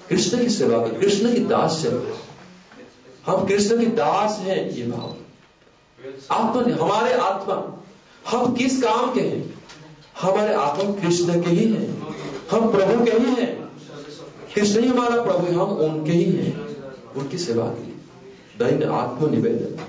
कृष्ण 0.10 0.40
की 0.40 0.50
सेवा 0.50 0.78
करें 0.78 1.00
कृष्ण 1.00 1.34
की 1.34 1.40
दास 1.40 1.72
सेवा 1.72 2.02
हम 3.32 3.46
कृष्ण 3.46 3.80
की 3.80 3.86
दास 3.86 4.40
हैं 4.40 4.72
ये 4.72 4.84
भाव। 4.84 5.16
आत्मा 6.32 6.86
हमारे 6.86 7.14
आत्मा। 7.14 7.84
हम 8.30 8.56
किस 8.56 8.84
काम 8.84 9.14
के 9.14 9.22
हैं? 9.22 9.64
हमारे 10.22 10.54
आत्मा 10.54 10.92
कृष्ण 10.92 11.42
के 11.42 11.50
ही 11.50 11.74
हैं। 11.74 12.16
हम 12.52 12.72
प्रभु 12.72 13.06
के 13.06 13.12
ही 13.12 13.36
हैं। 13.36 13.66
कृष्ण 14.56 14.82
ही 14.82 14.88
हमारा 14.88 15.22
प्रभु 15.24 15.60
हम 15.60 15.78
उनके 15.78 16.12
ही 16.12 16.24
हैं। 16.24 16.66
उनकी 17.14 17.38
सेवा 17.38 17.66
के 17.66 17.84
लिए। 17.84 17.96
दैन्य 18.60 18.86
आत्मनिवेदन। 18.86 19.86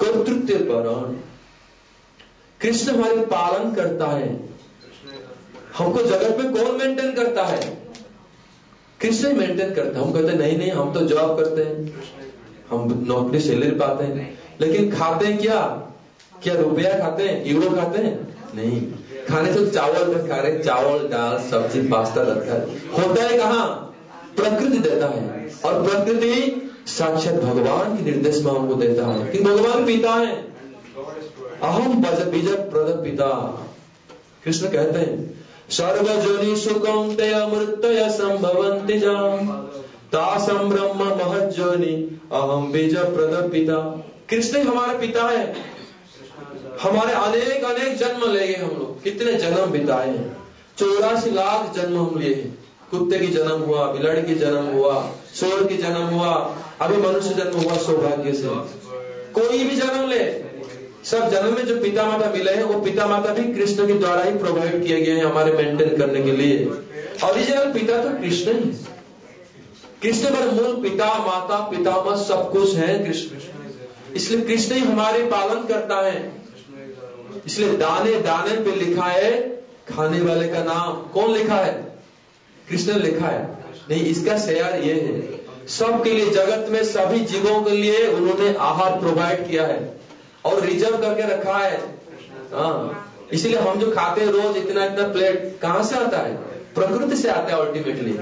कर्तृत्व 0.00 0.72
वरण 0.72 1.16
कृष्ण 2.60 2.94
हमारे 2.94 3.16
पालन 3.16 3.74
करता 3.74 4.06
है। 4.06 4.48
हमको 5.78 6.02
जगत 6.02 6.36
में 6.40 6.54
कौन 6.54 6.76
मेंटेन 6.76 7.14
करता 7.14 7.42
है? 7.42 7.82
कृष्ण 9.00 9.32
मेंटेन 9.32 9.74
करता 9.74 9.98
है। 9.98 10.04
हम 10.04 10.12
कहते 10.12 10.38
नहीं 10.38 10.58
नहीं, 10.58 10.70
हम 10.70 10.94
तो 10.94 11.00
जॉब 11.00 11.36
करते 11.40 11.62
हैं। 11.62 12.02
हम 12.70 13.04
नौकरी 13.08 13.40
सैलरी 13.40 13.70
पाते 13.70 14.04
हैं। 14.04 14.45
लेकिन 14.60 14.90
खाते 14.90 15.26
हैं 15.26 15.38
क्या? 15.38 15.60
क्या 16.42 16.54
रुपया 16.54 16.98
खाते 16.98 17.22
हैं? 17.22 17.46
यूरो 17.46 17.70
खाते 17.70 17.98
हैं? 17.98 18.36
नहीं। 18.54 18.82
खाने 19.28 19.54
से 19.54 19.70
चावल 19.70 20.14
का 20.14 20.26
खा 20.26 20.42
रहे, 20.42 20.58
चावल, 20.58 20.98
दाल, 20.98 21.50
सब्ज़ी, 21.50 21.80
पास्ता 21.80 22.22
रहता 22.22 22.54
है 22.54 22.60
होता 22.68 23.22
है 23.22 23.38
कहा? 23.38 23.64
प्रकृति 24.36 24.78
देता 24.78 25.06
है। 25.06 25.52
और 25.64 25.82
प्रकृति 25.82 26.62
साक्षात 26.86 27.34
भगवान 27.34 27.96
के 27.96 28.02
निर्देश 28.02 28.42
में 28.44 28.52
हमको 28.52 28.74
देता 28.74 29.06
है। 29.06 29.30
कि 29.30 29.38
भगवान 29.38 29.86
पिता 29.86 30.10
है। 30.10 30.56
अहम 31.62 32.02
बीज 32.02 32.48
प्रद 32.48 33.04
पिता। 33.04 33.28
कृष्ण 34.44 34.68
कहते 34.68 34.98
हैं, 34.98 35.44
सर्वजनि 35.70 36.56
सुखम 36.56 37.14
तय 37.16 37.50
मृतय 37.52 38.10
संभवंति 38.10 39.02
तासम 40.12 40.58
ब्रह्म 40.58 41.04
महजोनि 41.04 42.20
अहम 42.32 42.72
बीज 42.72 42.96
प्रद 42.96 43.50
पिता। 43.52 44.04
कृष्ण 44.30 44.58
ही 44.58 44.64
हमारा 44.64 44.98
पिता 44.98 45.28
है? 45.28 45.54
हमारे 46.82 47.12
अनेक 47.12 47.64
अनेक 47.64 47.96
जन्म 47.96 48.32
ले 48.32 48.48
गए 48.48 48.54
हम 48.54 48.68
लोग। 48.68 49.02
कितने 49.02 49.32
जन्म 49.32 49.66
बिताए 49.66 50.08
हैं? 50.08 50.36
चौरासी 50.78 51.30
लाख 51.30 51.76
जन्म 51.76 51.98
हम 51.98 52.18
लिए 52.18 52.34
हैं। 52.34 52.58
कुत्ते 52.90 53.18
की 53.18 53.26
जन्म 53.26 53.50
हुआ, 53.50 53.92
बिलड़ 53.92 54.20
की 54.20 54.34
जन्म 54.34 54.64
हुआ 54.64 55.10
सोर 55.34 55.64
की 55.64 55.76
जन्म 55.76 56.02
हुआ, 56.02 56.56
अभी 56.80 56.96
मनुष्य 56.96 57.34
जन्म 57.34 57.60
हुआ 57.60 57.76
सौभाग्य 57.76 58.32
से। 58.32 58.48
कोई 59.32 59.64
भी 59.64 59.76
जन्म 59.76 60.08
ले। 60.08 60.46
सब 61.04 61.30
जन्म 61.30 61.54
में 61.54 61.66
जो 61.66 61.80
पिता 61.80 62.06
माता 62.06 62.30
मिले 62.30 62.52
हैं, 62.52 62.62
वो 62.62 62.80
पिता 62.80 63.06
माता 63.06 63.32
भी 63.32 63.54
कृष्ण 63.54 63.86
के 63.86 63.94
द्वारा 63.94 64.22
ही 64.22 64.38
प्रोवाइड 64.38 64.86
किए 64.86 65.00
गए 65.00 65.12
हैं 65.12 65.24
हमारे 65.24 65.52
मेंटेन 65.52 65.96
करने 65.96 66.22
के 66.22 66.32
लिए। 66.32 66.66
ओरिजिनल 67.24 67.72
पिता 67.72 68.02
तो 68.02 68.10
कृष्ण 68.10 68.52
ही। 68.52 68.70
कृष्ण 70.02 70.30
पर 70.30 70.50
मूल 70.50 70.82
पिता, 70.82 71.18
माता, 71.18 71.68
पितामह 71.70 72.16
सब 72.16 72.52
कुछ 72.52 72.74
है। 72.74 73.06
कृष्ण 73.06 73.36
इसलिए 74.16 74.40
कृष्ण 74.40 74.74
ही 74.74 74.80
हमारे 74.80 75.22
पालन 75.22 75.66
करता 75.66 76.00
है? 76.06 76.32
इसलिए 77.46 77.76
दाने 77.76 78.20
दाने 78.20 78.56
पे 78.60 78.76
लिखा 78.76 79.04
है, 79.04 79.46
खाने 79.88 80.20
वाले 80.20 80.48
का 80.48 80.62
नाम। 80.62 80.92
कौन 80.92 81.32
लिखा 81.32 81.56
है? 81.56 81.72
कृष्ण 82.70 82.92
लिखा 82.92 83.26
है। 83.26 83.58
नहीं, 83.90 84.04
इसका 84.04 84.38
शेयर 84.38 84.82
ये 84.82 84.94
है। 84.94 85.40
सबके 85.68 86.10
लिए, 86.10 86.30
जगत 86.30 86.66
में 86.70 86.84
सभी 86.84 87.20
जीवों 87.20 87.62
के 87.62 87.70
लिए 87.70 88.06
उन्होंने 88.06 88.54
आहार 88.54 89.00
प्रोवाइड 89.00 89.50
किया 89.50 89.66
है 89.66 90.00
और 90.44 90.60
रिज़र्व 90.60 90.96
करके 90.96 91.22
रखा 91.22 91.58
है। 91.58 91.78
हाँ। 92.52 93.12
इसलिए 93.32 93.58
हम 93.58 93.80
जो 93.80 93.90
खाते 93.90 94.20
हैं 94.20 94.28
रोज, 94.28 94.56
इतना 94.56 94.84
इतना 94.84 95.08
प्लेट 95.08 95.58
कहाँ 95.62 95.82
से 95.82 95.96
आता 95.96 96.18
है? 96.18 96.36
प्रकृति 96.74 97.16
से 97.16 97.28
आता 97.28 97.56
है 97.56 97.62
अल्टीमेटली 97.62 98.18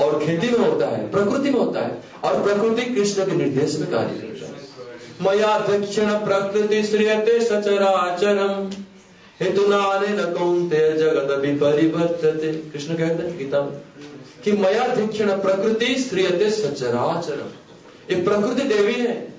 और 0.00 0.24
खेती 0.24 0.50
में 0.50 0.58
होता 0.58 0.86
है, 0.86 1.10
प्रकृति 1.10 1.50
में 1.50 1.60
होता 1.60 1.80
है। 1.80 2.02
और 2.24 2.42
प्रकृति 2.42 2.94
कृष्ण 2.94 3.26
के 3.26 3.32
निर्देश 3.32 3.78
में 3.78 3.90
कार्य 3.90 4.08
करता 4.08 4.46
है। 4.46 4.63
मया 5.22 5.58
दक्षिण 5.58 6.08
प्रकृति 6.10 6.82
श्रियते 6.82 7.40
सचराचरम। 7.40 8.70
हेतु 9.40 9.62
न 9.68 10.34
कौनते 10.38 10.92
जगत 10.98 11.28
परिवर्तते 11.60 12.52
कृष्ण 12.52 12.94
कहते 12.94 13.22
हैं, 13.22 13.38
गीता 13.38 13.60
में, 13.62 13.72
कि 14.44 14.52
मया 14.52 14.86
दक्षिण 14.86 15.30
प्रकृति 15.30 15.94
श्रियते 16.00 16.50
सचराचरम। 16.50 17.52
ये 18.10 18.22
प्रकृति 18.22 18.68
देवी 18.68 18.94
है। 18.94 19.34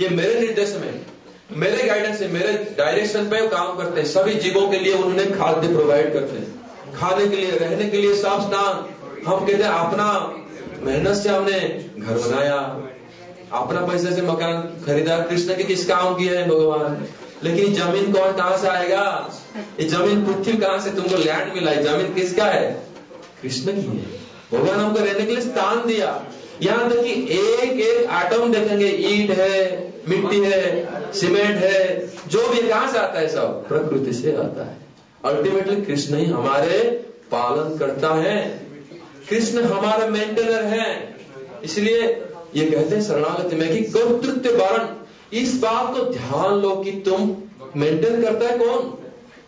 ये 0.00 0.08
मेरे 0.08 0.40
निर्देश 0.40 0.76
में 0.80 1.00
मेरे 1.52 1.86
गाइडेंस 1.88 2.18
से, 2.18 2.28
मेरे 2.28 2.52
डायरेक्शन 2.78 3.24
पे 3.24 3.46
काम 3.48 3.76
करते 3.76 4.00
हैं। 4.00 4.08
सभी 4.08 4.34
जीवों 4.34 4.68
के 4.68 4.78
लिए 4.78 4.94
उन्होंने 4.94 5.26
खाद्य 5.26 5.68
प्रोवाइड 5.68 6.12
करते 6.12 6.38
हैं। 6.38 6.94
खाने 6.94 7.26
के 7.28 7.36
लिए, 7.36 7.50
रहने 7.50 7.88
के 7.88 7.96
लिए 7.96 8.14
साफ़ 8.14 8.42
स्थान 8.42 8.84
हम 9.26 9.46
कहते 9.46 9.62
हैं, 9.62 9.70
अपना 9.70 10.08
मेहनत 10.82 11.16
से 11.16 11.28
हमने 11.28 11.58
घर 11.98 12.18
बनाया। 12.18 12.88
अपना 13.54 13.80
पैसे 13.86 14.12
से 14.12 14.22
मकान 14.22 14.62
खरीदा, 14.86 15.18
कृष्ण 15.18 15.56
के 15.56 15.64
किस 15.64 15.86
काम 15.86 16.14
किए 16.14 16.36
है 16.36 16.48
भगवान 16.48 17.06
लेकिन 17.44 17.74
ज़मीन 17.74 18.12
कौन 18.12 18.32
कहाँ 18.32 18.58
से 18.58 18.68
आएगा? 18.68 19.30
ये 19.80 19.88
ज़मीन 19.88 20.24
पृथ्वी 20.26 20.52
कहाँ 20.52 20.78
से 20.78 20.90
तुमको 20.90 21.16
लैंड 21.16 21.52
मिला 21.54 21.70
है 21.70 21.82
ज़मीन 21.82 22.14
किसका 22.14 22.44
है? 22.44 22.86
कृष्ण 23.42 23.72
की 23.72 23.80
है। 23.80 24.22
भगवान 24.52 24.80
हमको 24.80 24.98
रहने 24.98 25.26
के 25.26 25.32
लिए 25.32 25.40
स्थान 25.40 25.86
दिया। 25.86 26.24
यहाँ 26.62 26.90
तक 26.90 26.96
एक 26.96 27.80
एक 27.80 28.06
आटम 28.06 28.52
देखेंगे। 28.52 28.86
ईट 28.86 29.30
है, 29.30 29.92
मिट्टी 30.08 30.40
है 30.40 31.12
सीमेंट 31.12 31.56
है, 31.56 32.06
जो 32.28 32.48
भी 32.48 32.68
कहाँ 32.68 32.92
से 32.92 32.98
आता 32.98 33.20
है 33.20 33.28
सब? 33.28 33.68
प्रकृति 33.68 34.12
से 34.12 34.36
आता 34.36 34.64
है। 34.64 34.76
अल्टीमेटली 35.24 35.82
कृष्ण 35.82 36.16
ही 36.16 36.24
हमारे 36.24 36.78
पालन 37.32 37.78
करता 37.78 38.14
है। 38.14 38.66
कृष्ण 39.30 39.62
हमारा 39.62 40.06
मेंटेनर 40.06 40.64
है। 40.64 41.16
इसलिए 41.64 42.24
ये 42.56 42.70
कहते 42.70 42.96
हैं 42.96 43.02
शरणागति 43.02 43.56
में 43.56 43.72
कि 43.72 43.84
कर्तृत्व 43.84 44.50
वर्ण 44.50 44.86
इस 45.36 45.60
बात 45.60 45.96
को 45.96 46.04
ध्यान 46.04 46.54
लो 46.54 46.76
कि 46.76 46.90
तुम 46.90 47.36
मेंटेन 47.76 48.22
करता 48.22 48.46
है 48.46 48.58
कौन? 48.58 48.98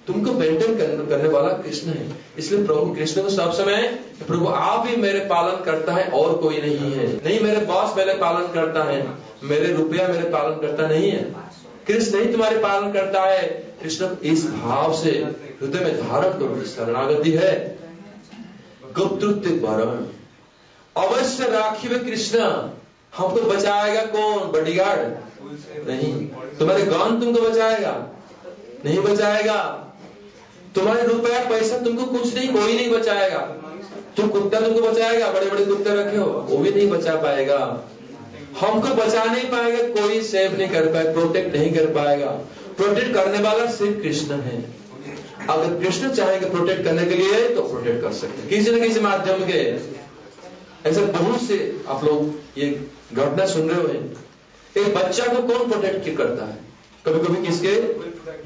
तुमको 0.07 0.33
मेंटेन 0.33 0.77
करने 1.07 1.29
वाला 1.29 1.49
कृष्ण 1.49 1.89
है। 1.89 2.13
इसलिए 2.39 2.67
प्रभु 2.67 2.95
कृष्ण 2.95 3.23
को 3.23 3.29
सब 3.29 3.53
समय, 3.53 3.83
प्रभु 4.27 4.47
आप 4.49 4.85
ही 4.89 4.97
मेरे 4.97 5.21
पालन 5.21 5.65
करता 5.65 5.93
है 5.93 6.09
और 6.09 6.39
कोई 6.39 6.61
नहीं 6.61 6.93
है। 6.93 7.17
नहीं, 7.17 7.41
मेरे 7.41 7.67
बॉस 7.67 7.97
मेरे 7.97 8.15
पालन 8.15 8.47
करता 8.47 8.85
है। 8.85 9.09
मेरे 9.43 9.73
रुपया 9.73 10.09
मेरे 10.09 10.29
पालन 10.29 10.55
करता 10.55 10.89
नहीं 10.89 11.11
है। 11.11 11.35
कृष्ण 11.87 12.21
ही 12.21 12.33
तुम्हारे 12.33 12.59
पालन 12.59 12.93
करता 12.93 13.23
है। 13.23 13.43
कृष्ण, 13.83 14.09
इस 14.23 14.51
भाव 14.51 14.97
से 14.97 15.11
हृदय 15.63 15.79
में 15.79 16.09
धारण 16.09 16.29
करो 16.29 16.65
शरणागति 16.65 17.31
है। 17.31 17.79
गुप्त 18.99 19.47
वरण 19.47 20.07
अवश्य 21.05 21.45
राखी 21.45 21.89
कृष्ण। 21.89 22.39
हमको 23.17 23.41
बचाएगा 23.41 24.03
कौन? 24.03 24.39
बॉडीगार्ड 24.53 25.89
नहीं। 25.89 26.13
तुम्हारे 26.59 26.85
गौन 26.85 27.21
तुमको 27.21 27.41
बचाएगा? 27.41 27.93
नहीं 28.85 28.99
बचाएगा। 28.99 29.59
तुम्हारे 30.75 31.03
रुपया 31.03 31.39
पैसा 31.49 31.79
तुमको 31.79 32.05
कुछ 32.05 32.35
नहीं, 32.35 32.49
कोई 32.49 32.77
नहीं 32.77 32.91
बचाएगा। 32.91 33.39
तुम 34.17 34.29
कुत्ता 34.29 34.61
तुमको 34.61 34.81
बचाएगा? 34.81 35.31
बड़े 35.33 35.47
बड़े 35.47 35.65
कुत्ते 35.65 35.95
रखे 35.95 36.17
हो? 36.17 36.31
वो 36.51 36.57
भी 36.57 36.71
नहीं 36.71 36.91
बचा 36.91 37.15
पाएगा। 37.17 37.59
हमको 38.61 38.89
बचा 38.89 39.25
नहीं 39.25 39.45
पाएगा, 39.45 40.01
कोई 40.01 40.21
सेव 40.23 40.57
नहीं 40.59 40.69
कर 40.69 40.93
पाएगा 40.93 41.13
प्रोटेक्ट 41.13 41.57
नहीं 41.57 41.73
कर 41.73 41.87
पाएगा। 41.87 42.31
प्रोटेक्ट 42.77 43.15
करने 43.15 43.39
वाला 43.39 43.67
सिर्फ़ 43.67 44.03
कृष्ण 44.03 44.35
है। 44.41 44.65
अगर 45.51 45.85
कृष्ण 45.85 46.11
चाहेंगे 46.11 46.51
प्रोटेक्ट 46.51 46.85
करने 46.85 47.05
के 47.05 47.15
लिए 47.15 47.49
तो 47.49 47.63
प्रोटेक्ट 47.63 48.03
कर 48.03 48.13
सकते 48.13 48.49
किसी 48.49 48.71
न 48.71 48.81
किसी 48.81 49.01
माध्यम 49.01 49.45
के। 49.45 49.63
ऐसे 50.87 51.05
बहुत 51.07 51.43
से 51.43 51.85
आप 51.89 52.05
लोग 52.05 52.59
ये 52.59 52.89
घटना 53.13 53.47
सुन 53.47 53.71
रहे 53.71 53.81
हो 53.81 53.89
एक 54.77 54.95
बच्चा 54.95 55.27
को 55.27 55.43
कौन 55.43 55.71
प्रोटेक्ट 55.71 56.17
करता 56.17 56.45
है? 56.45 56.59
कभी 57.07 57.21
कभी 57.21 57.47
किसके? 57.47 57.73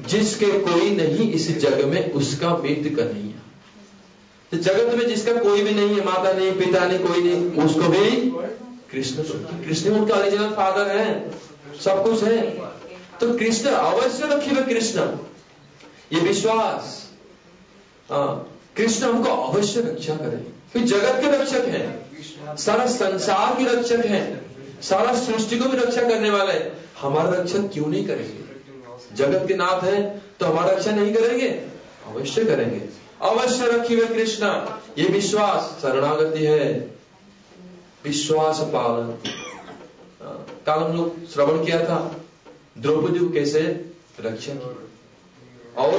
जिसके 0.07 0.45
कोई 0.59 0.89
नहीं 0.95 1.31
इस 1.31 1.57
जग 1.59 1.83
में 1.85 2.11
उसका 2.13 2.55
मृत्यु 2.57 2.95
का 2.97 3.03
नहीं 3.03 3.23
है 3.23 3.47
तो 4.51 4.57
जगत 4.57 4.93
में 4.95 5.07
जिसका 5.07 5.33
कोई 5.33 5.61
भी 5.61 5.73
नहीं 5.73 5.95
है 5.95 6.05
माता 6.05 6.31
नहीं 6.33 6.51
पिता 6.51 6.85
नहीं 6.85 6.99
कोई 6.99 7.23
नहीं 7.23 7.63
उसको 7.65 7.81
भी 7.81 8.31
कृष्ण 8.91 9.23
कृष्ण 9.65 9.89
उनका 9.89 10.15
ओरिजिनल 10.15 10.49
फादर 10.49 10.87
है। 10.87 11.31
सब 11.83 12.03
कुछ 12.03 12.23
है। 12.23 12.41
तो 13.21 13.33
कृष्ण 13.37 13.69
अवश्य 13.69 14.27
रखिए 14.27 14.61
कृष्ण। 14.63 14.99
ये 16.13 16.19
विश्वास। 16.19 17.11
हाँ, 18.09 18.57
कृष्ण 18.77 19.05
हमको 19.05 19.29
अवश्य 19.29 19.81
रक्षा 19.81 20.15
करें। 20.15 20.45
फिर 20.73 20.83
जगत 20.83 21.21
के 21.21 21.31
रक्षक 21.31 21.67
है। 21.67 21.98
सारा 22.57 22.85
संसार 22.87 23.57
की 23.57 23.65
रक्षक 23.65 24.05
है। 24.05 24.21
सारा 24.81 25.13
सृष्टि 25.19 25.57
को 25.57 25.65
भी 25.65 25.77
रक्षा 25.77 26.01
करने 26.01 26.29
वाला 26.29 26.51
है। 26.51 26.71
हमारा 26.99 27.29
रक्षक 27.31 27.69
क्यों 27.73 27.87
नहीं 27.87 28.05
करेंगे? 28.07 29.15
जगत 29.15 29.47
के 29.47 29.55
नाथ 29.55 29.83
है 29.83 30.01
तो 30.39 30.45
हमारा 30.45 30.71
रक्षा 30.71 30.91
नहीं 30.91 31.13
करेंगे? 31.13 31.47
अवश्य 32.07 32.43
करेंगे। 32.45 32.81
अवश्य 33.21 33.67
रखी 33.67 33.95
हुए 33.95 34.07
कृष्णा। 34.07 34.81
ये 34.97 35.07
विश्वास 35.07 35.81
शरणागति 35.81 36.45
है। 36.45 36.93
विश्वास 38.03 38.59
पालन 38.59 39.17
कल 40.65 40.71
हम 40.71 40.95
लोग 40.97 41.27
श्रवण 41.27 41.65
किया 41.65 41.83
था। 41.85 42.15
द्रौपदी 42.77 43.19
को 43.19 43.29
कैसे 43.29 43.59
रक्षा 44.19 44.53
किया 44.53 45.83
और 45.83 45.91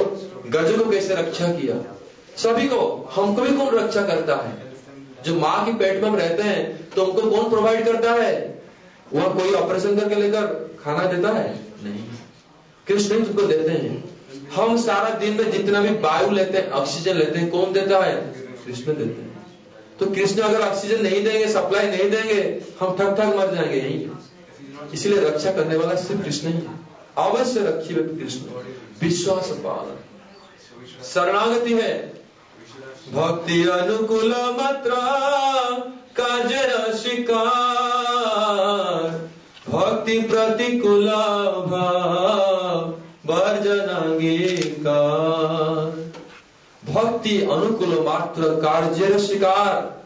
गज 0.47 0.77
को 0.77 0.89
कैसे 0.89 1.15
रक्षा 1.15 1.47
किया? 1.47 1.75
सभी 2.37 2.67
को, 2.67 3.09
हमको 3.15 3.41
भी 3.41 3.55
कौन 3.57 3.75
रक्षा 3.75 4.01
करता 4.01 4.35
है? 4.35 4.70
जो 5.25 5.35
माँ 5.35 5.65
के 5.65 5.73
पेट 5.73 6.01
में 6.01 6.09
हम 6.09 6.15
रहते 6.15 6.43
हैं 6.43 6.89
तो 6.89 7.05
उनको 7.05 7.31
कौन 7.31 7.49
प्रोवाइड 7.49 7.85
करता 7.85 8.11
है? 8.11 8.61
वह 9.13 9.33
कोई 9.33 9.53
ऑपरेशन 9.53 9.99
करके 9.99 10.15
लेकर 10.15 10.45
खाना 10.83 11.05
देता 11.05 11.29
है? 11.29 11.59
नहीं। 11.83 12.03
कृष्ण 12.87 13.19
ही 13.19 13.25
तुमको 13.25 13.41
देते 13.41 13.71
हैं। 13.71 14.11
हम 14.55 14.77
सारा 14.77 15.09
दिन 15.09 15.33
में 15.33 15.51
जितना 15.51 15.81
भी 15.81 15.89
वायु 15.89 16.31
लेते 16.31 16.57
हैं 16.57 16.71
ऑक्सीजन 16.71 17.15
लेते 17.15 17.39
हैं, 17.39 17.51
कौन 17.51 17.73
देता 17.73 18.05
है? 18.05 18.15
कृष्ण 18.67 18.85
देते 18.85 19.21
हैं। 19.21 19.47
तो 19.99 20.05
कृष्ण 20.05 20.41
अगर 20.41 20.61
ऑक्सीजन 20.61 21.03
नहीं 21.03 21.23
देंगे 21.23 21.47
सप्लाई 21.47 21.87
नहीं 21.87 22.09
देंगे, 22.09 22.61
हम 22.79 22.97
ठक 22.97 23.13
ठक 23.13 23.35
मर 23.35 23.55
जाएँगे, 23.55 23.77
यही। 23.77 24.09
इसलिए 24.93 25.19
रक्षा 25.19 25.51
करने 25.51 25.75
वाला 25.75 25.95
सिर्फ़ 25.95 26.23
कृष्ण 26.23 26.47
ही। 26.47 26.59
अवश्य 27.17 27.59
रखिए 27.59 27.97
कृष्ण 27.97 28.39
विश्वास 29.01 29.49
पालन। 29.49 29.97
शरणागति 31.03 31.73
है। 31.73 32.20
भक्ति 33.13 33.63
अनुकूल 33.69 34.31
मात्रा 34.31 35.01
कार्य 36.17 36.93
शिकार। 36.97 37.49
भक्ति 39.69 40.19
प्रतिकूल 40.21 41.09
वर्जनांगी 43.25 44.37
का 44.57 45.01
भक्ति 46.83 47.41
अनुकूल 47.41 47.99
मात्र 48.05 48.43
कार्य 48.61 49.19
शिकार। 49.19 50.05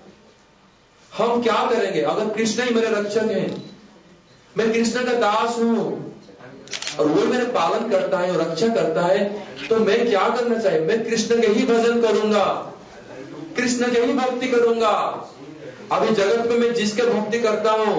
हम 1.18 1.42
क्या 1.44 1.66
करेंगे? 1.70 2.02
अगर 2.02 2.30
कृष्ण 2.30 2.64
ही 2.64 2.74
मेरे 2.76 2.88
रक्षक 2.88 3.32
हैं, 3.32 3.74
मैं 4.58 4.74
कृष्ण 4.74 5.06
का 5.06 5.14
दास 5.14 5.58
हूँ 5.60 6.05
और 7.00 7.08
वो 7.08 7.26
मेरे 7.26 7.46
पालन 7.52 7.90
करता 7.90 8.18
है 8.18 8.32
और 8.32 8.42
रक्षा 8.42 8.68
करता 8.68 9.02
है 9.02 9.24
तो 9.70 9.80
मैं 9.80 10.10
क्या 10.10 10.28
करना 10.30 10.58
चाहिए? 10.60 10.80
मैं 10.80 11.04
कृष्ण 11.06 11.42
के 11.42 11.48
ही 11.48 11.66
भजन 11.66 12.02
करूँगा। 12.02 12.46
कृष्ण 13.58 13.92
के 13.92 14.02
ही 14.02 14.14
भक्ति 14.14 14.48
करूँगा। 14.48 14.92
अभी 15.92 16.14
जगत 16.16 16.48
में 16.50 16.58
मैं 16.58 16.74
जिसके 16.74 17.04
भक्ति 17.04 17.40
करता 17.40 17.72
हूँ 17.72 17.98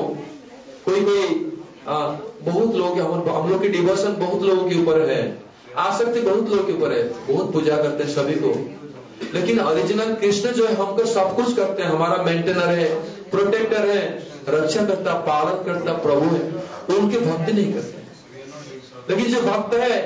कोई 0.85 1.01
कोई 1.01 1.53
आ, 1.89 1.99
बहुत 2.43 2.75
लोग 2.75 2.99
हम 3.01 3.29
हम 3.31 3.51
लोग 3.51 3.63
की 3.63 3.69
डिवोशन 3.69 4.17
बहुत 4.17 4.43
लोगों 4.43 4.69
के 4.71 4.79
ऊपर 4.83 5.01
है। 5.11 5.21
आसक्ति 5.79 6.21
बहुत 6.21 6.49
लोगों 6.51 6.65
के 6.65 6.73
ऊपर 6.73 6.93
है। 6.93 7.03
बहुत 7.27 7.53
पूजा 7.53 7.77
करते 7.77 8.05
हैं 8.05 8.11
सभी 8.11 8.35
को। 8.35 8.49
लेकिन 9.35 9.61
ओरिजिनल 9.61 10.15
कृष्ण 10.15 10.51
जो 10.51 10.67
है 10.67 10.75
हमको 10.75 11.05
सब 11.05 11.37
कुछ 11.37 11.55
करते 11.57 11.83
हैं। 11.83 11.91
हमारा 11.91 12.23
मेंटेनर 12.23 12.69
है 12.71 12.89
प्रोटेक्टर 13.31 13.87
है 13.87 14.03
रक्षा 14.49 14.85
करता 14.85 15.15
पालन 15.29 15.63
करता 15.65 15.93
प्रभु 15.93 16.35
है। 16.35 16.41
उनकी 16.99 17.19
भक्ति 17.19 17.53
नहीं 17.53 17.73
करते। 17.73 18.06
लेकिन 19.11 19.27
जो 19.27 19.41
भक्त 19.43 19.75
है 19.75 19.99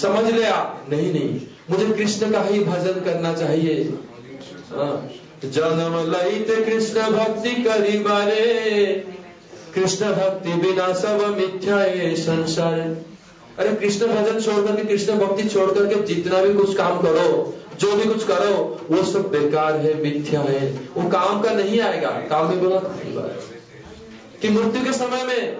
समझ 0.00 0.24
लिया 0.24 0.56
नहीं 0.90 1.12
नहीं। 1.12 1.40
मुझे 1.70 1.86
कृष्ण 1.88 2.30
का 2.32 2.42
ही 2.42 2.58
भजन 2.64 3.00
करना 3.00 3.32
चाहिए। 3.34 3.82
हाँ, 4.70 5.10
जन्म 5.44 5.96
लईते 6.12 6.56
कृष्ण 6.64 7.10
भक्ति 7.12 7.50
करी 7.62 7.98
बारे। 8.00 8.44
कृष्ण 9.74 10.06
भक्ति 10.12 10.52
बिना 10.62 10.92
सब 10.94 11.24
मिथ्या 11.36 11.76
है 11.76 12.14
संसार। 12.16 12.78
अरे 13.58 13.74
कृष्ण 13.76 14.06
भजन 14.06 14.40
छोड़ 14.40 14.66
करके 14.66 14.84
कृष्ण 14.84 15.18
भक्ति 15.18 15.48
छोड़ 15.48 15.70
करके 15.70 16.02
जितना 16.04 16.42
भी 16.42 16.54
कुछ 16.54 16.76
काम 16.76 17.00
करो 17.02 17.28
जो 17.80 17.92
भी 17.92 18.04
कुछ 18.04 18.24
करो 18.26 18.54
वो 18.90 19.02
सब 19.04 19.30
बेकार 19.30 19.76
है 19.76 19.94
मिथ्या 20.02 20.40
है। 20.40 20.66
वो 20.96 21.08
काम 21.10 21.40
का 21.42 21.50
नहीं 21.52 21.80
आएगा। 21.80 22.10
काम 22.30 22.48
में 22.48 22.60
बोला 22.60 22.80
कि 24.42 24.48
मृत्यु 24.48 24.84
के 24.84 24.92
समय 24.92 25.24
में 25.24 25.56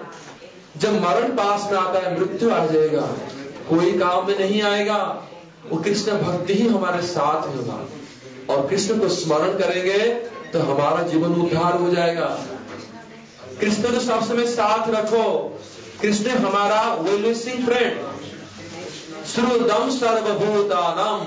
जब 0.77 0.93
मरण 1.01 1.35
पास 1.35 1.69
में 1.71 1.77
आता 1.79 1.99
है, 1.99 2.19
मृत्यु 2.19 2.49
आ 2.51 2.65
जाएगा। 2.65 3.01
कोई 3.69 3.91
काम 3.91 4.27
में 4.27 4.37
नहीं 4.39 4.61
आएगा। 4.61 4.97
वो 5.69 5.77
कृष्ण 5.77 6.11
भक्ति 6.13 6.53
ही 6.53 6.67
हमारे 6.67 7.01
साथ 7.01 7.47
होगा 7.47 7.77
और 8.49 8.67
कृष्ण 8.67 8.99
को 8.99 9.07
स्मरण 9.09 9.57
करेंगे 9.59 9.99
तो 10.53 10.59
हमारा 10.61 11.03
जीवन 11.03 11.33
उद्धार 11.41 11.77
हो 11.77 11.89
जाएगा। 11.89 12.25
कृष्ण 13.59 13.91
को 13.91 13.99
सब 13.99 14.23
समय 14.23 14.47
साथ 14.47 14.89
रखो। 14.89 15.27
कृष्ण 16.01 16.29
हमारा 16.37 16.81
वेल 16.95 17.33
फ्रेंड 17.35 18.01
श्रुदम 19.25 19.89
सर्वभूतानम 19.89 21.21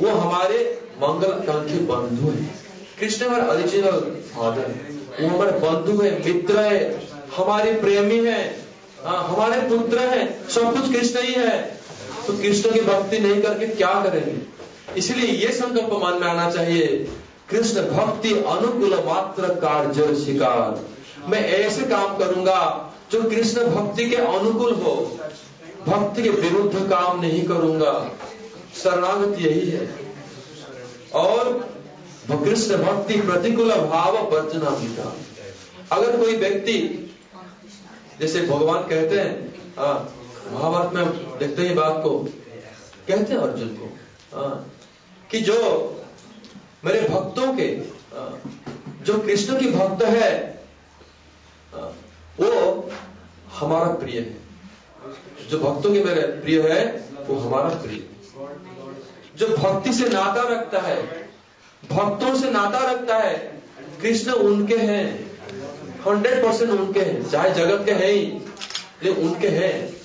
वो 0.00 0.10
हमारे 0.10 0.58
मंगल 0.96 1.32
कांक्षी 1.46 1.78
बंधु 1.86 2.30
है। 2.30 2.44
कृष्ण 3.00 3.26
हमारे 3.26 3.46
ओरिजिनल 3.52 3.98
फादर 4.30 4.74
वो 5.20 5.28
हमारे 5.28 5.58
बंधु 5.60 6.02
है, 6.02 6.10
मित्र 6.24 6.60
है। 6.60 6.78
हमारे 7.36 7.72
प्रेमी 7.80 8.18
है 8.26 8.40
आ, 9.04 9.12
हमारे 9.12 9.60
पुत्र 9.68 9.98
है 10.00 10.26
सब 10.48 10.72
कुछ 10.72 10.92
कृष्ण 10.92 11.22
ही 11.22 11.32
है। 11.34 11.58
तो 12.26 12.32
कृष्ण 12.32 12.72
की 12.72 12.80
भक्ति 12.80 13.18
नहीं 13.18 13.40
करके 13.42 13.66
क्या 13.68 13.92
करेंगे? 14.02 14.36
इसलिए 14.96 15.30
ये 15.36 15.52
संकल्प 15.52 15.92
मान 16.02 16.20
में 16.20 16.26
आना 16.28 16.50
चाहिए 16.50 16.86
कृष्ण 17.50 17.82
भक्ति 17.88 18.32
अनुकूल 18.32 18.94
मात्र 19.06 19.48
कार्य 19.56 20.14
शिकार। 20.16 21.28
मैं 21.30 21.40
ऐसे 21.48 21.82
काम 21.86 22.16
करूँगा 22.18 22.60
जो 23.12 23.22
कृष्ण 23.22 23.64
भक्ति 23.66 24.08
के 24.10 24.16
अनुकूल 24.16 24.72
हो। 24.74 24.94
भक्ति 25.86 26.22
के 26.22 26.30
विरुद्ध 26.30 26.88
काम 26.90 27.20
नहीं 27.20 27.42
करूँगा। 27.42 27.92
शरणागत 28.82 29.38
यही 29.40 29.68
है। 29.70 29.90
और 31.14 31.52
कृष्ण 32.44 32.76
भक्ति 32.76 33.14
प्रतिकूल 33.20 33.72
भाव 33.86 34.16
वर्जना 34.30 34.70
पिता 34.70 35.14
अगर 35.92 36.16
कोई 36.16 36.36
व्यक्ति 36.36 37.01
जैसे 38.22 38.40
भगवान 38.46 38.82
कहते 38.88 39.18
हैं 39.18 39.30
महाभारत 40.52 40.92
में 40.94 41.38
देखते 41.38 41.62
हैं 41.62 41.74
बात 41.76 41.96
को। 42.02 42.10
कहते 43.08 43.32
हैं 43.32 43.40
अर्जुन 43.40 43.68
को 43.68 43.86
आ, 44.38 44.48
कि 45.30 45.40
जो 45.40 45.56
मेरे 46.84 47.00
भक्तों 47.08 47.46
के 47.54 47.66
आ, 48.14 48.26
जो 49.02 49.18
कृष्ण 49.18 49.58
की 49.60 49.70
भक्त 49.70 50.04
है 50.04 50.28
आ, 51.74 51.78
वो 52.40 52.50
हमारा 53.54 53.88
प्रिय 53.94 54.18
है। 54.20 55.48
जो 55.50 55.58
भक्तों 55.58 55.92
के 55.94 56.04
मेरे 56.04 56.22
प्रिय 56.42 56.60
है 56.68 56.84
वो 57.28 57.38
हमारा 57.38 57.74
प्रिय 57.82 58.02
जो 59.38 59.48
भक्ति 59.56 59.92
से 59.92 60.08
नाता 60.08 60.42
रखता 60.48 60.80
है 60.80 60.96
भक्तों 61.82 62.34
से 62.40 62.50
नाता 62.50 62.86
रखता 62.92 63.18
है 63.18 63.36
कृष्ण 64.02 64.32
उनके 64.46 64.76
हैं। 64.76 65.31
हंड्रेड 66.06 66.44
परसेंट 66.44 66.70
उनके 66.70 67.00
हैं, 67.00 67.30
चाहे 67.30 67.50
जगत 67.50 67.84
के 67.84 67.92
हैं 67.92 68.10
ही, 68.10 68.22
लेकिन 69.04 69.28
उनके 69.28 69.48
हैं। 69.48 69.96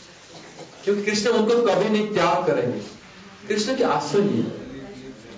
क्योंकि 0.83 1.03
कृष्ण 1.03 1.29
उनको 1.29 1.62
कभी 1.62 1.89
नहीं 1.89 2.07
त्याग 2.07 2.47
करेंगे। 2.47 2.79
कृष्ण 3.47 3.75
के 3.75 3.83
आश्रय 3.83 4.21
ही। 4.21 4.43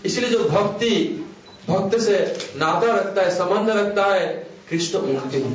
इसलिए 0.05 0.29
जो 0.29 0.39
भक्ति, 0.39 1.25
भक्त 1.67 1.99
से 1.99 2.37
नाता 2.55 2.93
रखता 2.93 3.21
है, 3.21 3.37
संबंध 3.37 3.69
रखता 3.69 4.05
है, 4.05 4.47
कृष्ण 4.69 4.99
उनके 4.99 5.37
ही। 5.37 5.53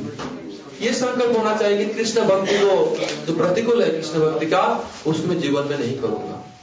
ये 0.87 0.93
संकल्प 0.93 1.37
होना 1.37 1.57
चाहिए 1.57 1.85
कि 1.85 1.93
कृष्ण 1.93 2.21
भक्ति 2.21 2.57
को, 2.57 2.97
जो 3.25 3.37
प्रतिकूल 3.37 3.83
है 3.83 3.89
कृष्ण 3.89 4.19
भक्ति 4.19 4.45
का, 4.45 4.89
उसमें 5.07 5.39
जीवन 5.39 5.63
में 5.63 5.79
नहीं 5.79 5.99
करूँगा। 5.99 6.59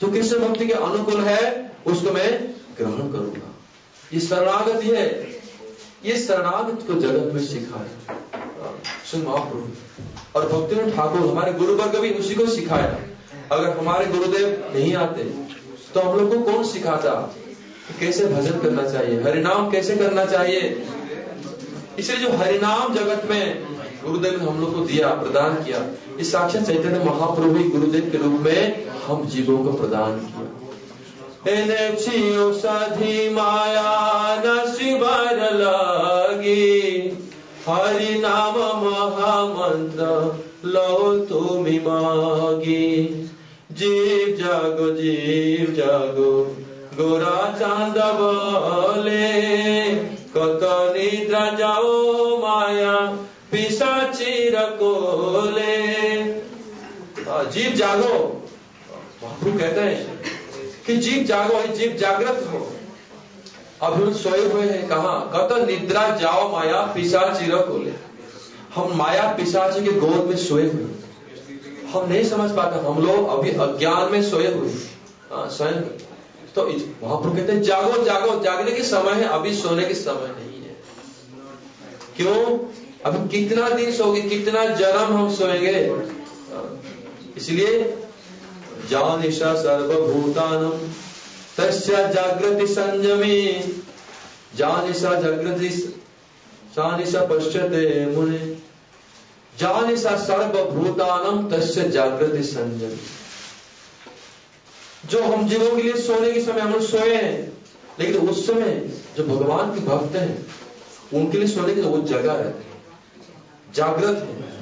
जो 0.00 0.12
कृष्ण 0.12 0.38
भक्ति 0.38 0.66
के 0.66 0.72
अनुकूल 0.72 1.20
है, 1.20 1.72
उसको 1.86 2.10
मैं 2.10 2.48
ग्रहण 2.76 2.92
करूँगा। 2.92 3.54
ये 4.14 4.20
शरणागति 4.20 4.88
है। 4.88 5.41
ये 6.04 6.16
शरणागत 6.18 6.84
को 6.86 6.94
जगत 7.00 7.34
में 7.34 7.42
सिखाया 7.42 8.14
सुन 9.10 9.22
महाप्रभु 9.22 10.38
और 10.38 10.46
भक्ति 10.48 10.90
ठाकुर, 10.92 11.20
हमारे 11.20 11.52
गुरु 11.52 11.74
वर्ग 11.76 11.98
भी 12.00 12.10
उसी 12.14 12.34
को 12.34 12.46
सिखाया 12.46 12.98
अगर 13.52 13.76
हमारे 13.78 14.06
गुरुदेव 14.06 14.72
नहीं 14.74 14.94
आते 14.96 15.24
तो 15.94 16.00
हम 16.00 16.18
लोग 16.18 16.34
को 16.34 16.38
कौन 16.42 16.64
सिखाता? 16.64 17.12
कैसे 18.00 18.26
भजन 18.26 18.58
करना 18.60 18.88
चाहिए? 18.90 19.20
हरिनाम 19.22 19.70
कैसे 19.70 19.96
करना 19.96 20.24
चाहिए? 20.24 20.60
इसलिए 21.98 22.20
जो 22.20 22.36
हरिनाम 22.36 22.94
जगत 22.94 23.26
में 23.30 23.44
गुरुदेव 24.04 24.40
ने 24.40 24.46
हम 24.46 24.60
लोग 24.60 24.74
को 24.74 24.84
दिया, 24.86 25.08
प्रदान 25.14 25.62
किया, 25.64 25.84
इस 26.20 26.32
साक्षात 26.32 26.66
चैतन्य 26.66 27.04
महाप्रभु 27.04 27.68
गुरुदेव 27.70 28.08
के 28.12 28.18
रूप 28.18 28.40
में 28.40 28.90
हम 29.06 29.26
जीवों 29.26 29.58
को 29.64 29.72
प्रदान 29.72 30.18
किया। 30.20 30.61
साधी 32.52 33.30
माया 33.30 33.92
नशिबर 34.46 35.40
लगी। 35.54 36.98
हरि 37.68 38.18
नाम 38.18 38.58
महामंत्र 38.84 40.04
लो 40.64 41.18
तुम 41.18 41.66
मागी। 41.86 43.08
जीव 43.72 44.36
जागो 44.38 44.90
जीव 44.90 45.74
जागो, 45.74 46.56
गोरा 46.94 47.58
चाँद 47.58 47.98
बोले 47.98 49.32
कत 50.36 50.60
निद्रा 50.96 51.50
जाओ 51.50 52.36
माया 52.38 52.96
पिशाची 53.52 54.48
रकोले 54.48 55.76
जीव 57.50 57.72
जागो। 57.72 58.42
महाप्रभु 59.22 59.58
कहते 59.58 59.80
हैं। 59.80 60.21
कि 60.86 60.96
जीव 60.98 61.24
जागो 61.24 61.54
है 61.54 61.72
जीव 61.72 61.96
जागृत 61.96 62.46
हो। 62.52 62.60
अभी 63.82 64.02
हम 64.02 64.12
सोए 64.14 64.44
हुए 64.46 64.66
हैं 64.66 64.86
कहा 64.88 65.12
कत 65.34 65.52
निद्रा 65.66 66.08
जाओ 66.16 66.50
माया 66.52 66.80
पिशाची 66.94 67.50
रकोले 67.50 67.92
हम 68.74 68.96
माया 68.96 69.22
पिशाची 69.36 69.84
के 69.84 69.92
गोद 70.00 70.26
में 70.26 70.36
सोए 70.38 70.62
हुए 70.64 70.90
हम 71.92 72.08
नहीं 72.08 72.24
समझ 72.24 72.50
पाते, 72.50 72.86
हम 72.86 73.02
लोग 73.02 73.28
अभी 73.28 73.50
अज्ञान 73.60 74.12
में 74.12 74.22
सोए 74.22 74.52
हुए 74.54 74.70
स्वयं 75.50 75.80
तो 76.54 76.66
महाप्रभु 76.66 77.36
कहते 77.36 77.52
हैं, 77.52 77.62
जागो 77.62 78.02
जागो, 78.04 78.38
जागने 78.44 78.72
के 78.72 78.82
समय 78.84 79.12
है, 79.12 79.24
अभी 79.26 79.54
सोने 79.56 79.84
के 79.84 79.94
समय 79.94 80.28
नहीं 80.30 80.62
है। 80.62 80.76
क्यों? 82.16 82.58
अब 83.04 83.28
कितना 83.28 83.68
दिन 83.70 83.92
सोगे 83.92 84.20
कितना 84.22 84.64
जन्म 84.74 85.16
हम 85.16 85.32
सोएँगे? 85.34 85.72
इसलिए 87.36 87.78
जानिशा 88.90 89.54
सर्वभूतानम 89.54 90.88
तस्या 91.56 92.12
जागृति 92.12 92.66
संयमी। 92.66 93.52
जानिशा 94.56 95.20
जागृति 95.20 95.68
जानिशा 96.76 97.20
पश्यते 97.20 98.06
मुने। 98.16 98.38
जानिशा 99.58 100.16
सर्वभूतानम 100.16 101.50
तस्य 101.50 101.88
जागृति 101.88 102.42
संयमी। 102.42 102.96
जो 105.08 105.22
हम 105.22 105.48
जीवों 105.48 105.76
के 105.76 105.82
लिए 105.82 105.94
सोने 105.94 106.32
के 106.32 106.40
समय 106.40 106.60
हम 106.60 106.80
सोए 106.80 107.14
हैं, 107.14 107.52
लेकिन 108.00 108.28
उस 108.28 108.46
समय 108.46 108.90
जो 109.16 109.24
भगवान 109.24 109.74
के 109.74 109.80
भक्त 109.80 110.16
हैं, 110.16 110.46
उनके 111.14 111.38
लिए 111.38 111.48
सोने 111.48 111.74
की 111.74 111.80
वो 111.80 111.98
जगह 111.98 112.32
है। 112.32 112.54
जागृत 113.74 114.16
है। 114.18 114.52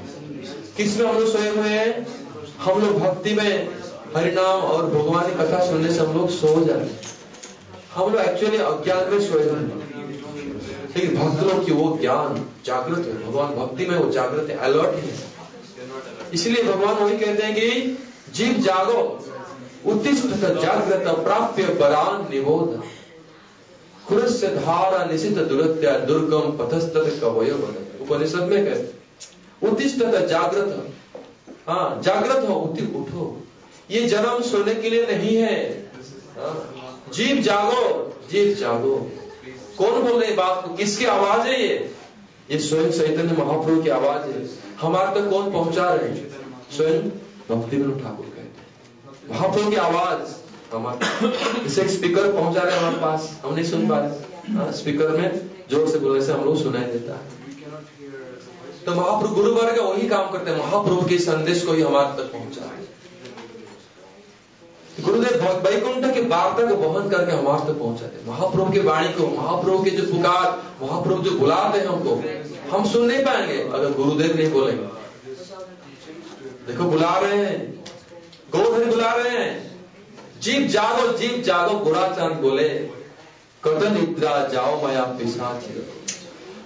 किसमें 0.76 1.08
हम 1.08 1.18
लोग 1.18 1.32
सोए 1.32 1.48
हुए 1.48 1.68
हैं? 1.68 2.06
हम 2.58 2.80
लोग 2.80 2.98
भक्ति 2.98 3.34
में। 3.34 3.80
हरिनाम 4.16 4.62
और 4.64 4.86
भगवान 4.86 5.26
की 5.26 5.34
कथा 5.34 5.64
सुनने 5.66 5.92
से 5.92 6.00
हम 6.00 6.16
लोग 6.18 6.30
सो 6.30 6.64
जाते 6.64 6.90
हम 7.94 8.12
लोग 8.12 8.20
एक्चुअली 8.20 8.56
अज्ञान 8.56 9.10
में 9.10 9.20
सोए 9.20 9.42
हैं। 9.42 9.80
लेकिन 10.96 11.16
भक्त 11.16 11.42
लोग 11.42 11.64
की 11.66 11.72
वो 11.72 11.98
ज्ञान 12.00 12.44
जागृत 12.64 13.06
है। 13.06 13.26
भगवान 13.26 13.54
भक्ति 13.54 13.86
में 13.86 13.98
वो 13.98 14.10
जागृत 14.10 14.50
है 14.50 14.56
अलर्ट 14.58 14.94
है। 14.94 15.14
इसलिए 16.34 16.62
भगवान 16.64 16.94
वही 16.94 17.18
कहते 17.18 17.42
हैं 17.42 17.54
कि 17.54 17.98
जीव 18.34 18.52
जागो, 18.54 19.00
उत्तिष्ठ 19.86 20.26
जागृत, 20.36 21.08
प्राप्य 21.18 21.64
परान 21.74 22.26
निबोध। 22.30 22.82
खुरस्य 24.08 24.48
धारा 24.48 25.04
निशित 25.04 25.38
दुरत्या 25.38 25.98
दुर्गम 25.98 26.50
पथस्त 26.58 26.92
कवय 27.20 27.50
उपनिषद 28.00 28.42
में 28.42 28.64
कहते 28.66 29.68
उत्तिष्ठ 29.68 29.98
जागृत। 30.26 30.92
हाँ 31.68 32.00
जागृत 32.04 32.48
हो 32.48 32.54
उठो। 32.96 33.42
ये 33.90 34.00
जन्म 34.08 34.40
सोने 34.42 34.74
के 34.74 34.90
लिए 34.90 35.06
नहीं 35.06 35.36
है। 35.36 35.56
जीव 37.12 37.40
जागो 37.42 37.82
जीव 38.30 38.54
जागो। 38.54 38.94
कौन 39.78 40.02
बोल 40.02 40.20
रहे 40.20 40.34
बात 40.34 40.62
को? 40.64 40.74
किसकी 40.74 41.04
आवाज़ 41.06 41.46
है 41.48 41.60
ये? 41.62 41.74
ये 42.50 42.58
स्वयं 42.58 42.90
चैतन्य 42.90 43.36
महाप्रभु 43.38 43.82
की 43.82 43.88
आवाज़ 43.90 44.26
है। 44.28 44.48
हमारे 44.80 45.20
तक 45.20 45.30
कौन 45.30 45.50
पहुँचा 45.52 45.88
रहे 45.94 46.14
स्वयं 46.76 47.08
भक्ति 47.50 47.76
विनोद 47.76 48.02
ठाकुर 48.02 48.26
कहते 48.26 49.32
महाप्रभु 49.32 49.70
की 49.70 49.76
आवाज़। 49.78 50.38
हमारे 50.74 51.64
इसे 51.66 51.88
स्पीकर 51.88 52.32
पहुँचा 52.32 52.62
रहे 52.62 52.78
हमारे 52.78 52.96
पास। 52.96 53.30
हम 53.44 53.54
नहीं 53.54 53.64
सुन 53.64 53.88
पा 53.88 53.98
रहे। 53.98 54.72
स्पीकर 54.72 55.08
हाँ, 55.08 55.16
में 55.16 55.50
ज़ोर 55.70 55.88
से 55.88 55.98
बोलने 55.98 56.22
से 56.26 56.32
हम 56.32 56.44
लोग 56.44 56.62
सुनाई 56.62 56.84
देता 56.92 57.14
है। 57.14 57.24
तो 58.86 58.94
महाप्रभु 58.94 59.34
गुरु 59.34 59.52
वर्ग 59.54 59.78
वही 59.80 60.08
काम 60.08 60.30
करते 60.30 60.50
हैं। 60.50 60.58
महाप्रभु 60.58 61.08
के 61.08 61.18
संदेश 61.20 61.64
को 61.66 61.72
ही 61.72 61.82
हमारे 61.82 62.22
तक 62.22 62.32
पहुँचा 62.32 62.64
है। 62.64 62.79
गुरुदेव 65.00 65.42
वैकुंठ 65.42 66.14
की 66.14 66.20
वार्ता 66.20 66.70
को 66.70 66.74
वहन 66.74 67.08
करके 67.08 67.32
हमारे 67.32 67.60
तक 67.60 67.78
पहुँचा 67.78 68.06
पहुंचाते 68.06 68.30
महाप्रभु 68.30 68.72
की 68.72 68.80
वाणी 68.80 69.08
को, 69.08 69.42
महाप्रभु 69.42 69.84
के 69.84 69.90
जो 69.90 70.12
पुकार, 70.12 70.62
महाप्रभु 70.82 71.22
जो 71.22 71.30
बुलाते 71.30 71.78
हैं 71.78 71.86
हमको, 71.86 72.22
हम 72.70 72.88
सुन 72.90 73.06
नहीं 73.06 73.24
पाएँगे, 73.24 73.62
अगर 73.62 73.92
गुरुदेव 73.92 74.36
नहीं 74.36 74.50
बोलेंगे। 74.50 75.00
देखो 76.66 76.84
बुला 76.84 77.18
रहे 77.18 77.38
हैं। 77.38 77.84
गोधन 78.56 78.90
बुला 78.90 79.14
रहे 79.14 79.38
हैं। 79.38 79.80
जीव 80.42 80.66
जागो 80.68 81.18
जीव 81.18 81.42
जागो, 81.46 81.74
बुरा 81.78 82.08
चाँद 82.08 82.32
बोले। 82.32 82.68
कत 83.64 83.80
निद्रा 83.82 84.48
जाओ, 84.52 84.86
मया 84.86 85.02
पिशाच 85.02 85.64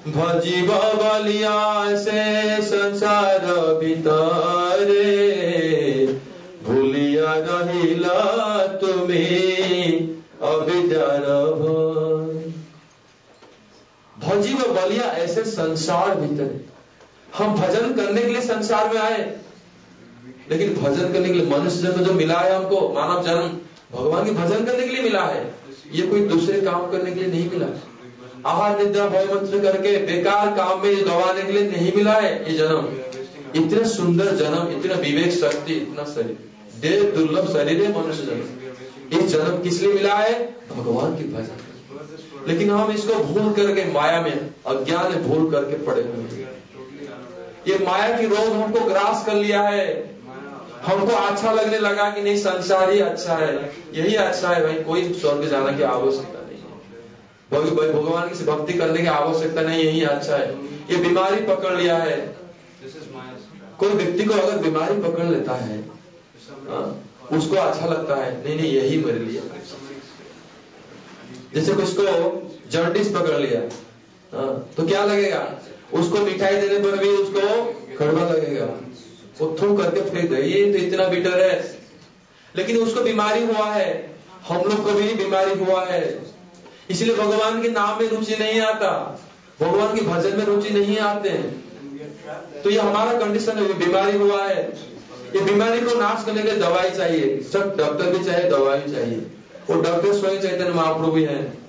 भजीव 0.09 0.73
बलिया 0.75 1.87
से 1.97 2.63
संसार 2.63 3.41
बितारे। 3.81 5.05
भूलिया 7.35 7.61
रहिला 7.61 8.67
तुम्हें 8.81 10.09
अविद्यार 10.43 11.25
भजीव 14.17 14.59
बलिया 14.75 15.05
ऐसे 15.15 15.45
संसार 15.45 16.15
भीतर 16.21 16.51
हम 17.39 17.55
भजन 17.55 17.95
करने 17.95 18.23
के 18.23 18.29
लिए 18.29 18.41
संसार 18.41 18.95
में 18.95 19.01
आए, 19.01 19.19
लेकिन 20.51 20.75
भजन 20.75 21.13
करने 21.13 21.29
के 21.29 21.35
लिए 21.35 21.47
मनुष्य 21.47 21.83
जन्म 21.83 22.05
जो 22.05 22.13
मिला 22.13 22.39
है 22.39 22.55
हमको। 22.55 22.89
मानव 22.95 23.23
जन्म 23.23 23.49
भगवान 23.93 24.25
के 24.25 24.31
भजन 24.33 24.65
करने 24.65 24.87
के 24.87 24.95
लिए 24.95 25.03
मिला 25.03 25.25
है। 25.25 25.43
ये 25.93 26.07
कोई 26.07 26.21
दूसरे 26.21 26.61
काम 26.61 26.91
करने 26.91 27.11
के 27.11 27.21
लिए 27.21 27.29
नहीं 27.29 27.51
मिला 27.51 27.67
आहार, 28.51 28.79
निद्रा, 28.79 29.07
भय, 29.07 29.25
मंत्र 29.25 29.59
करके 29.63 29.97
बेकार 30.07 30.57
काम 30.57 30.83
में 30.83 31.05
गवाने 31.07 31.43
के 31.43 31.53
लिए 31.53 31.71
नहीं 31.71 31.93
मिला 31.97 32.13
है 32.13 32.53
ये 32.53 32.59
जन्म। 32.59 32.89
इतना 33.55 33.87
सुंदर 33.89 34.35
जन्म, 34.37 34.79
इतना 34.79 34.95
विवेक 34.95 35.33
शक्ति, 35.33 35.73
इतना 35.75 36.05
शरीर। 36.05 36.37
देव 36.85 37.05
दुर्लभ 37.17 37.53
शरीर 37.53 37.83
है, 37.83 38.03
मनुष्य 38.03 38.23
जन्म। 38.23 39.17
ये 39.17 39.29
जन्म 39.29 39.63
किस 39.63 39.81
लिए 39.83 39.93
मिला 39.93 40.15
है? 40.15 40.57
भगवान 40.77 41.17
की 41.17 41.25
भजन। 41.25 41.61
लेकिन 42.49 42.71
हम 42.71 42.91
इसको 42.91 43.15
भूल 43.15 43.53
करके 43.53 43.93
माया 43.93 44.21
में, 44.21 44.51
अज्ञान 44.67 45.13
भूल 45.13 45.51
करके 45.51 45.77
पड़े 45.85 46.03
हुए 46.03 46.47
ये 47.69 47.79
माया 47.85 48.21
की 48.21 48.27
रोग 48.27 48.39
हमको 48.39 48.81
ग्रास 48.81 49.27
कर 49.27 49.35
लिया 49.35 49.63
है। 49.63 50.15
हमको 50.87 51.13
अच्छा 51.13 51.53
लगने 51.53 51.79
लगा 51.79 52.11
कि 52.11 52.23
नहीं, 52.23 52.37
संसार 52.37 52.91
ही 52.91 53.01
अच्छा 53.01 53.35
है। 53.35 53.73
यही 53.95 54.15
अच्छा 54.15 54.49
है 54.49 54.63
भाई, 54.63 54.83
कोई 54.83 55.15
स्वर्ग 55.15 55.49
जाने 55.49 55.77
की 55.77 55.83
आवश्यकता 55.83 56.41
नहीं 56.49 56.61
है। 56.61 57.93
भगवान 57.93 58.29
की 58.29 58.45
भक्ति 58.45 58.73
करने 58.73 59.01
की 59.01 59.07
आवश्यकता 59.07 59.61
नहीं, 59.61 59.85
यही 59.85 60.03
अच्छा 60.03 60.37
है। 60.37 60.55
ये 60.91 60.97
बीमारी 60.97 61.37
पकड़ 61.37 61.77
लिया 61.77 61.97
है। 61.97 62.37
कोई 63.79 63.89
व्यक्ति 63.89 64.25
को 64.25 64.35
अगर 64.35 64.59
बीमारी 64.59 65.03
पकड़ 65.03 65.25
लेता 65.25 65.53
है 65.53 65.94
हाँ, 66.69 67.11
उसको 67.33 67.57
अच्छा 67.57 67.87
लगता 67.87 68.15
है। 68.17 68.45
नहीं 68.45 68.57
नहीं 68.57 68.73
यही 68.73 68.99
मेरे 68.99 69.19
लिए। 69.19 69.43
जैसे 71.55 71.73
उसको 71.73 72.03
जर्डिस 72.71 73.09
पकड़ 73.09 73.39
लिया। 73.39 73.61
हाँ, 74.37 74.71
तो 74.77 74.87
क्या 74.87 75.05
लगेगा? 75.05 75.59
उसको 75.95 76.19
मिठाई 76.19 76.57
देने 76.57 76.79
पर 76.79 76.99
भी 76.99 77.09
उसको 77.09 77.65
कड़वा 77.99 78.29
लगेगा। 78.29 78.67
वो 79.41 79.57
थू 79.63 79.77
करके 79.77 80.01
फेंक 80.01 80.31
दे 80.31 80.43
ये 80.43 80.73
तो 80.73 80.79
इतना 80.79 81.09
बिटर 81.09 81.41
है। 81.41 81.79
लेकिन 82.57 82.77
उसको 82.77 83.01
बीमारी 83.01 83.45
हुआ 83.45 83.67
है। 83.71 84.15
हम 84.49 84.57
लोग 84.57 84.85
को 84.85 84.93
भी 84.93 85.15
बीमारी 85.15 85.65
हुआ 85.65 85.85
है। 85.85 86.23
इसलिए 86.91 87.15
भगवान 87.17 87.63
के 87.63 87.69
नाम 87.69 88.03
में 88.03 88.09
रुचि 88.09 88.37
नहीं 88.37 88.61
आता। 88.61 89.21
भगवान 89.61 89.95
के 89.97 90.01
भजन 90.01 90.39
में 90.39 90.45
रुचि 90.45 90.71
नहीं 90.71 90.99
आते। 90.99 91.29
हैं 91.29 91.65
तो 92.63 92.71
ये 92.71 92.79
हमारा 92.79 93.19
कंडीशन 93.19 93.59
है 93.59 93.73
बीमारी 93.73 94.19
हुआ 94.19 94.43
है। 94.47 94.94
ये 95.35 95.41
बीमारी 95.41 95.81
को 95.81 95.95
नाश 95.95 96.27
करने 96.27 96.43
के 96.43 96.49
लिए 96.49 96.61
दवाई 96.61 96.91
चाहिए। 96.91 97.47
सब 97.53 97.77
डॉक्टर 97.77 98.05
भी 98.05 98.25
चाहिए, 98.25 98.51
दवाई 98.51 98.81
चाहिए। 98.81 99.27
वो 99.71 99.81
डॉक्टर 99.81 100.15
स्वयं 100.15 100.41
चैतन्य 100.41 100.69
महाप्रभु 100.69 101.17
है। 101.17 101.65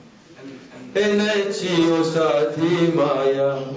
साथी 2.03 2.97
माया। 2.97 3.73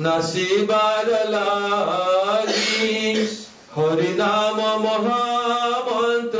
नसीबार 0.00 1.06
लागी 1.06 3.28
हरिनाम 3.76 4.56
महामंत्र। 4.56 6.38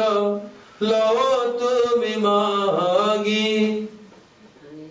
लो 0.83 1.45
तुम 1.45 2.23
मागी। 2.23 3.89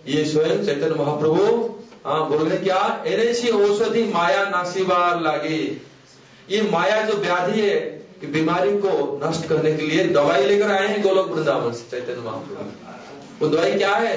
ये 0.08 0.24
स्वयं 0.24 0.48
चैतन्य 0.48 0.94
महाप्रभु 0.94 1.74
हाँ 2.06 2.28
बोल 2.28 2.50
क्या? 2.50 3.04
एरेसी 3.06 3.48
औषधि 3.48 4.04
माया 4.04 4.44
नासीबार 4.44 5.20
लागे। 5.20 5.76
ये 6.50 6.62
माया 6.62 7.02
जो 7.02 7.14
व्याधि 7.14 7.60
है 7.60 7.97
कि 8.20 8.26
बीमारी 8.26 8.70
को 8.76 8.92
नष्ट 9.24 9.48
करने 9.48 9.72
के 9.72 9.82
लिए 9.82 10.04
दवाई 10.10 10.44
लेकर 10.44 10.70
आए 10.70 10.86
हैं 10.88 11.02
गोलोक 11.02 11.30
वृंदावन 11.30 11.72
से, 11.72 11.84
चैतन्य 11.90 12.22
महाप्रभु। 12.24 13.42
वो 13.42 13.48
दवाई 13.48 13.74
क्या 13.74 13.94
है? 13.96 14.16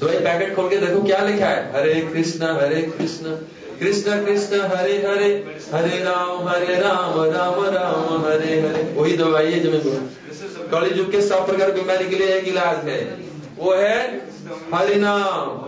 दो 0.00 0.08
ही 0.08 0.18
पैकेट 0.18 0.54
खोल 0.56 0.68
के 0.70 0.76
देखो 0.76 1.02
क्या 1.02 1.18
लिखा 1.24 1.48
है। 1.48 1.60
हरे 1.72 2.00
कृष्ण 2.04 2.46
हरे 2.56 2.82
कृष्ण 2.98 3.36
कृष्ण 3.80 4.24
कृष्ण, 4.24 4.60
हरे 4.62 4.96
हरे 4.98 5.28
हरे 5.72 5.98
राम 6.04 6.48
हरे 6.48 6.74
राम 6.74 7.20
राम 7.24 7.64
राम, 7.66 8.24
हरे 8.26 8.60
हरे। 8.60 8.82
वही 8.96 9.16
दवाई 9.16 9.52
है 9.52 9.60
जो 9.60 9.70
मैं 9.70 9.80
कड़ी 10.70 10.98
युग 10.98 11.10
के 11.12 11.20
सब 11.22 11.46
प्रकार 11.46 11.72
बीमारी 11.72 12.08
के 12.08 12.16
लिए 12.16 12.34
एक 12.36 12.48
इलाज 12.48 12.88
है। 12.88 13.00
वो 13.58 13.74
है 13.74 13.98
harinam. 14.74 15.64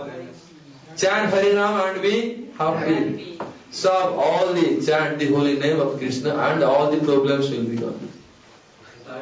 Chant 0.97 1.35
harinam 1.35 1.81
and 1.81 2.01
be 2.03 2.17
happy 2.61 3.39
सब 3.75 4.19
all 4.27 4.53
the 4.55 4.67
chant 4.81 5.17
the 5.19 5.27
holy 5.33 5.57
name 5.65 5.81
of 5.81 5.99
Krishna 6.01 6.31
and 6.41 6.63
all 6.63 6.91
the 6.91 7.01
problems 7.07 7.51
will 7.51 7.67
be 7.71 7.77
gone 7.83 8.09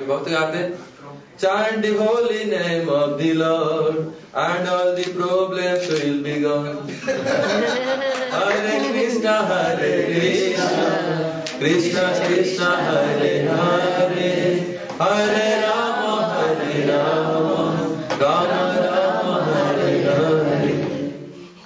भक्त 0.09 0.29
गाते 0.31 0.69
Chant 1.39 1.83
the 1.83 1.93
holy 1.99 2.47
name 2.47 2.89
of 2.89 3.19
the 3.19 3.35
Lord, 3.35 4.15
and 4.35 4.69
all 4.69 4.95
the 4.97 5.05
problems 5.13 5.87
will 5.87 6.23
be 6.23 6.41
gone. 6.41 6.89
Hare 6.89 8.79
Krishna, 8.91 9.35
Hare 9.45 10.07
Krishna, 10.07 11.45
Krishna 11.59 12.07
Krishna, 12.25 12.71
Hare 12.87 13.51
Hare, 13.51 14.81
Hare 15.03 15.63
Rama, 15.67 16.15
Hare 16.33 16.89
Rama 16.89 17.59
Rama, 18.19 18.66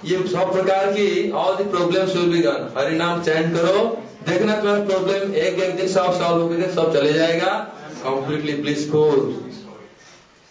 ये 0.05 0.17
सब 0.27 0.51
प्रकार 0.53 0.91
की 0.91 1.31
all 1.31 1.55
the 1.55 1.63
gun 2.41 2.73
Hari 2.77 2.95
नाम 2.95 3.21
chant 3.23 3.55
करो। 3.55 3.83
देखना 4.27 4.55
तुम्हारा 4.55 4.83
problem 4.85 5.33
एक 5.35 5.59
एक 5.59 5.75
दिन 5.77 5.87
सब 5.87 6.13
सॉल्व 6.19 6.41
हो 6.41 6.47
गए 6.49 6.71
सब 6.73 6.93
चले 6.93 7.13
जाएगा। 7.13 7.53
कंप्लीटली 8.03 8.53
ब्लिसफुल 8.61 9.19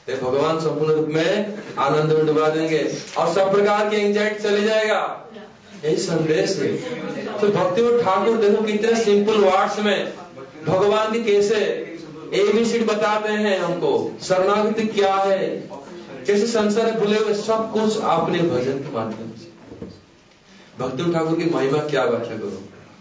भगवान 0.06 0.58
संपूर्ण 0.60 0.92
रूप 0.92 1.08
में 1.08 1.58
आनंद 1.78 2.12
में 2.12 2.26
डुबा 2.26 2.48
देंगे 2.48 2.78
और 3.18 3.32
सब 3.34 3.50
प्रकार 3.52 3.88
की 3.88 3.96
एंजाइटी 3.96 4.42
चले 4.42 4.62
जाएगा। 4.62 5.02
यही 5.84 5.96
संदेश 5.96 6.56
है। 6.58 6.72
तो 7.40 7.48
भक्ति 7.48 7.82
और 7.82 8.02
ठाकुर 8.02 8.36
देखो 8.36 8.62
कितने 8.62 8.94
सिंपल 9.04 9.44
वर्ड्स 9.44 9.78
में 9.78 10.12
भगवान 10.66 11.12
की 11.12 11.22
कैसे 11.24 11.60
एबीसीडी 12.34 12.84
बताते 12.84 13.32
हैं 13.34 13.58
हमको। 13.58 13.92
शरणागति 14.22 14.86
क्या 14.88 15.14
है? 15.14 15.46
कैसे 16.30 16.46
संसार 16.46 16.90
भूले 16.98 17.18
हुए 17.18 17.34
सब 17.34 17.70
कुछ 17.72 18.00
आपने 18.06 18.38
भजन 18.38 18.78
के 18.78 18.90
माध्यम 18.94 19.30
से। 19.36 19.46
भक्ति 20.78 21.12
ठाकुर 21.12 21.38
की 21.38 21.44
महिमा 21.44 21.78
क्या 21.78 22.04
व्याख्या 22.04 22.36
करो 22.36 22.58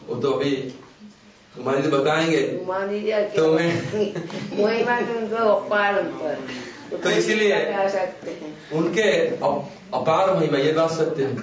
वो 0.08 0.16
तो 0.22 0.32
अभी 0.32 0.52
तुम्हारे 1.56 1.82
लिए 1.82 1.92
बताएँगे। 1.92 2.42
तो 3.28 3.52
मैं 3.54 3.68
महिमा 4.64 4.96
तो 6.92 6.98
तो 6.98 7.10
इसीलिए 7.10 7.54
हैं? 7.54 8.72
उनके 8.74 9.12
अपार 9.98 10.34
महिमा 10.38 10.58
ये 10.58 10.72
बात 10.72 10.92
सत्य 10.92 11.24
है। 11.24 11.36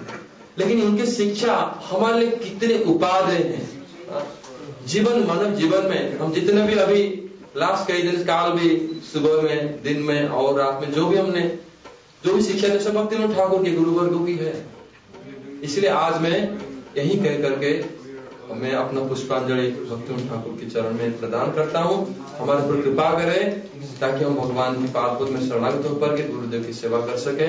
लेकिन 0.59 0.82
उनकी 0.82 1.07
शिक्षा 1.07 1.55
हमारे 1.84 2.18
लिए 2.20 2.30
कितने 2.37 2.78
उपादेय 2.84 3.39
हैं। 3.39 3.68
जीवन 4.87 5.22
मानव 5.24 5.55
जीवन 5.55 5.87
में 5.87 6.18
हम 6.18 6.32
जितने 6.32 6.62
भी 6.62 6.74
अभी 6.78 7.03
लास्ट 7.57 7.89
कई 7.89 8.03
दिन 8.03 8.24
काल 8.24 8.51
भी 8.51 8.68
सुबह 9.12 9.41
में 9.43 9.82
दिन 9.82 10.03
में 10.03 10.28
और 10.28 10.59
रात 10.59 10.80
में 10.82 10.93
जो 10.93 11.07
भी 11.07 11.16
हमने 11.16 11.66
जो 12.27 12.33
भी 12.35 12.43
शिक्षा 12.43 12.68
ने 12.68 12.79
सब 12.81 12.95
भक्ति 12.95 13.16
ठाकुर 13.35 13.62
के 13.64 13.72
गुरु 13.72 13.91
वर्गों 13.93 14.24
की 14.27 14.33
है। 14.37 14.53
इसलिए 15.64 15.91
आज 15.91 16.20
मैं 16.22 16.39
यही 16.97 17.18
कह 17.18 17.41
करके 17.43 17.70
मैं 18.55 18.72
अपना 18.74 19.01
पुष्पांजलि 19.09 19.68
भक्ति 19.91 20.16
ठाकुर 20.29 20.57
के 20.61 20.70
चरण 20.70 20.95
में 20.95 21.18
प्रदान 21.20 21.53
करता 21.53 21.81
हूँ। 21.81 21.99
हमारे 22.39 22.62
पर 22.62 22.81
कृपा 22.83 23.09
करें 23.12 23.61
ताकि 24.01 24.24
हम 24.24 24.35
भगवान 24.37 24.74
की 24.77 24.89
पादपद 24.93 25.31
में 25.31 25.49
शरणागत 25.49 25.87
होकर 25.87 26.16
के 26.16 26.29
गुरुदेव 26.29 26.64
की 26.64 26.72
सेवा 26.72 27.01
कर 27.07 27.16
सके, 27.18 27.49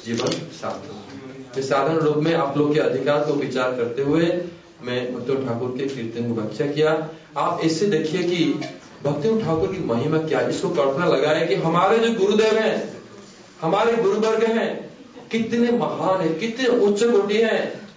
जीवन 0.00 0.32
सार्थक। 0.54 1.58
इस 1.58 1.68
साधारण 1.68 1.98
रूप 1.98 2.16
में 2.24 2.32
आप 2.34 2.58
लोग 2.58 2.74
के 2.74 2.80
अधिकार 2.80 3.24
को 3.26 3.34
विचार 3.36 3.76
करते 3.76 4.02
हुए 4.02 4.32
मैं 4.82 4.98
भक्ति 5.14 5.36
ठाकुर 5.44 5.76
के 5.78 5.86
कीर्तन 5.86 6.28
को 6.28 6.40
व्याख्या 6.40 6.66
किया। 6.72 6.98
आप 7.38 7.60
इससे 7.64 7.86
देखिए 7.88 8.22
कि 8.24 8.44
भक्ति 9.04 9.38
ठाकुर 9.44 9.72
की 9.72 9.84
महिमा 9.84 10.26
क्या 10.26 10.40
इसको 10.48 10.68
कल्पना 10.74 11.06
लगाए 11.06 11.46
कि 11.46 11.54
हमारे 11.62 11.98
जो 11.98 12.18
गुरुदेव 12.18 12.58
हैं 12.58 12.76
हमारे 13.62 13.92
गुरु 13.92 14.20
वर्ग 14.20 14.44
हैं। 14.44 14.90
कितने 15.30 15.70
महान 15.72 16.20
है, 16.20 16.28
कितने 16.34 16.66
उच्च 16.86 17.02
कोटि 17.04 17.36
हैं। 17.36 17.88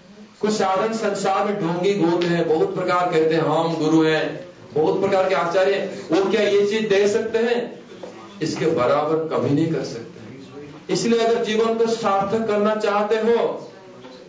कुछ 0.42 0.52
साधन 0.52 0.94
संसार 0.94 1.46
में 1.46 1.60
ढोंगी 1.60 1.94
गोद 1.94 2.24
है, 2.24 2.44
बहुत 2.46 2.76
प्रकार 2.76 3.10
कहते 3.12 3.36
हैं, 3.36 3.42
हम 3.42 3.76
गुरु 3.76 4.04
हैं। 4.04 4.46
बहुत 4.74 5.00
प्रकार 5.02 5.30
के 5.30 5.36
आचार्य 5.36 5.74
हैं। 5.74 6.08
वो 6.10 6.30
क्या 6.32 6.42
ये 6.42 6.66
चीज़ 6.68 6.88
दे 6.90 7.08
सकते 7.08 7.38
हैं? 7.40 7.80
इसके 8.42 8.66
बराबर 8.66 9.28
कभी 9.28 9.50
नहीं 9.50 9.72
कर 9.74 9.84
सकते। 9.84 10.94
इसलिए 10.94 11.20
अगर 11.20 11.44
जीवन 11.44 11.74
को 11.76 11.88
सार्थक 11.88 12.48
करना 12.48 12.76
चाहते 12.76 13.16
हो 13.16 13.48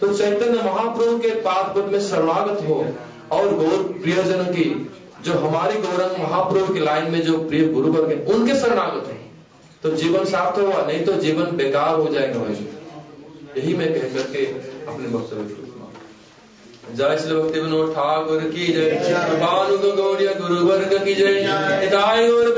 तो 0.01 0.13
चैतन्य 0.15 0.63
महाप्रभु 0.63 1.19
के 1.19 1.31
पद 1.47 1.91
में 1.93 2.01
शरणागत 2.01 2.61
हो 2.69 2.77
और 3.31 3.55
गौर 3.55 3.83
प्रियजनों 4.03 4.45
की, 4.45 4.91
जो 5.25 5.33
हमारे 5.35 5.81
गौरंग 5.81 6.23
महाप्रभु 6.23 6.75
की 6.75 6.81
लाइन 6.81 7.11
में 7.11 7.21
जो 7.23 7.39
प्रिय 7.39 7.65
गुरुवर्ग 7.65 8.11
है, 8.11 8.25
उनके 8.35 8.55
शरणागत 8.55 9.07
हो। 9.07 9.17
तो 9.83 9.91
जीवन 9.91 10.25
सार्थक 10.25 10.59
हुआ, 10.59 10.83
नहीं 10.87 11.05
तो 11.05 11.13
जीवन 11.13 11.57
बेकार 11.57 11.95
हो 11.95 12.09
जाएगा 12.09 12.39
भाई 12.39 12.55
यही 13.59 13.75
मैं 13.75 13.93
कह 13.95 14.15
करके 14.15 14.45
अपने 14.87 15.09
वक्तव्य 15.09 15.69
जय 16.97 17.19
श्री 17.19 17.35
भक्ति 17.35 17.61
विनोद 17.61 17.93
ठाकुर 17.95 18.41
की 18.51 18.67
जय। 18.73 18.91
भानु 19.41 19.77
गौड़िया 19.93 20.33
गुरु 20.33 20.57
वर्ग 20.67 20.93
की 21.05 21.15
जय। 21.15 21.41
हिताय 21.83 22.29
गौर 22.29 22.49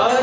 हरे 0.00 0.19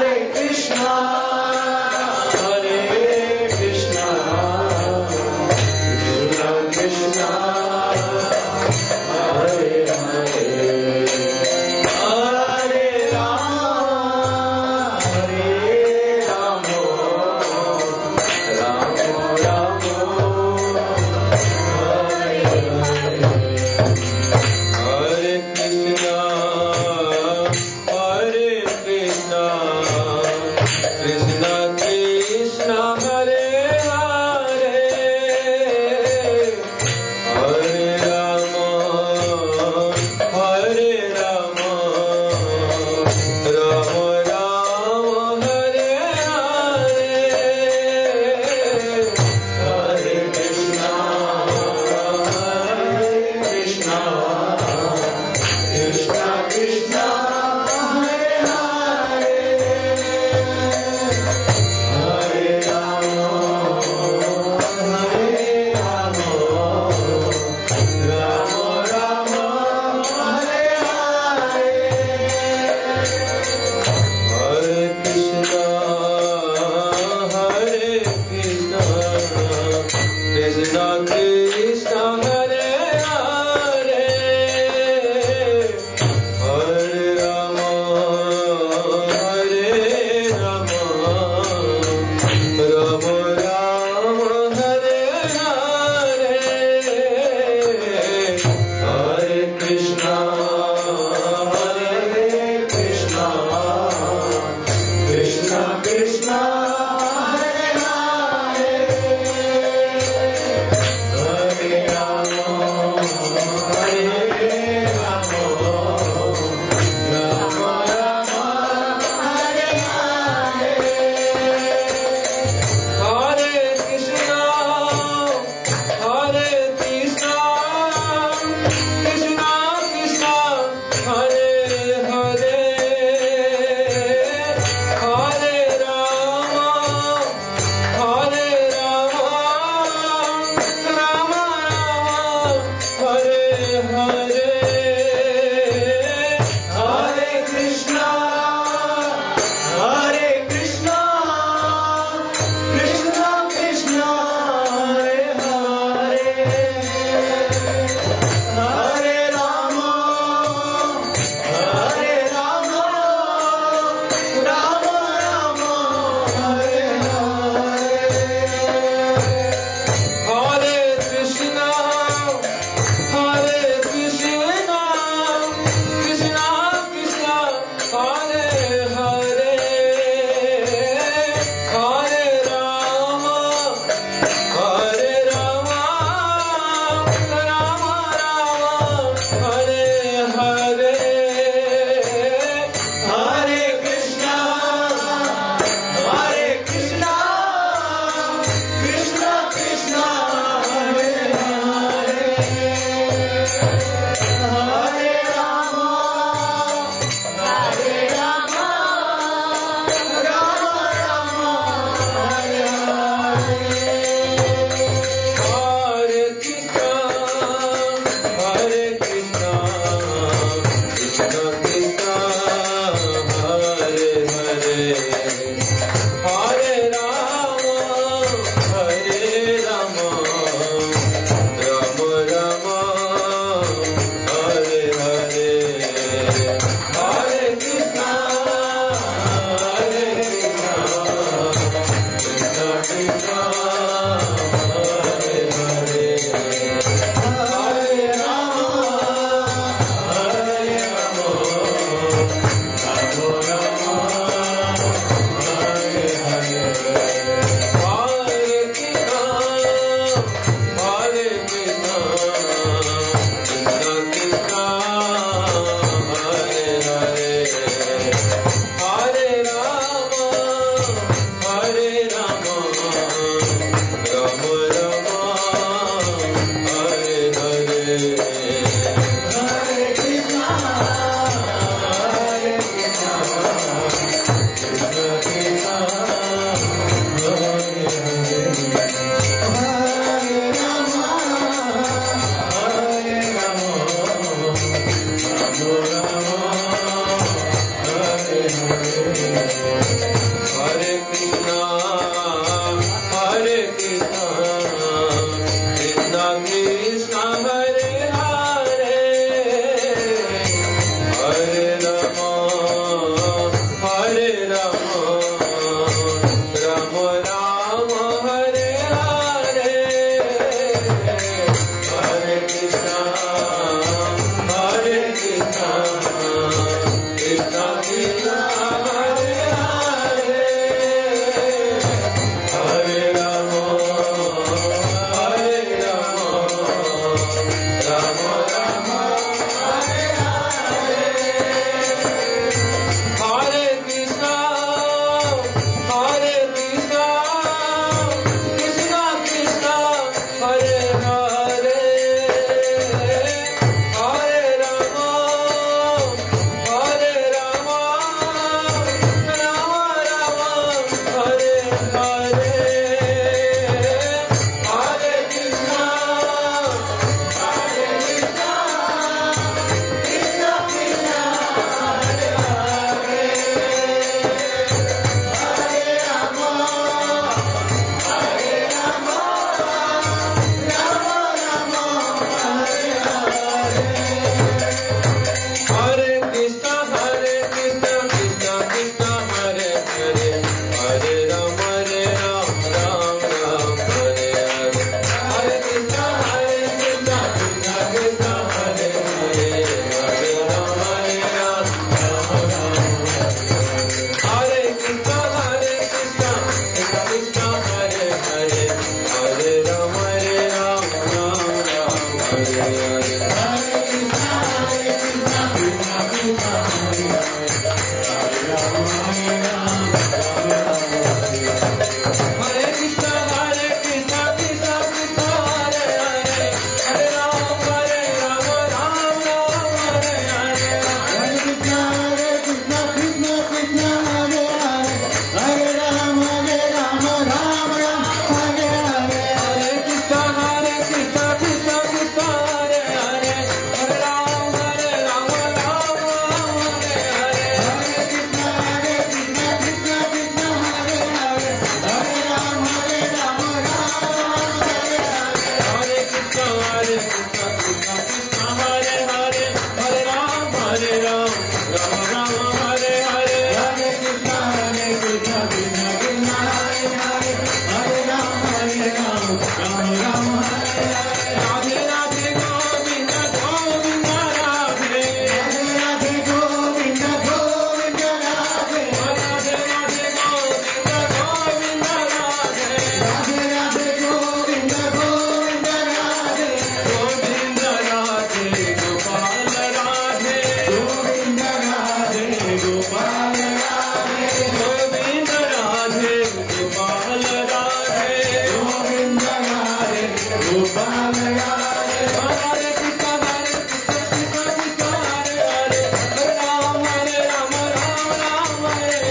जय 508.78 509.07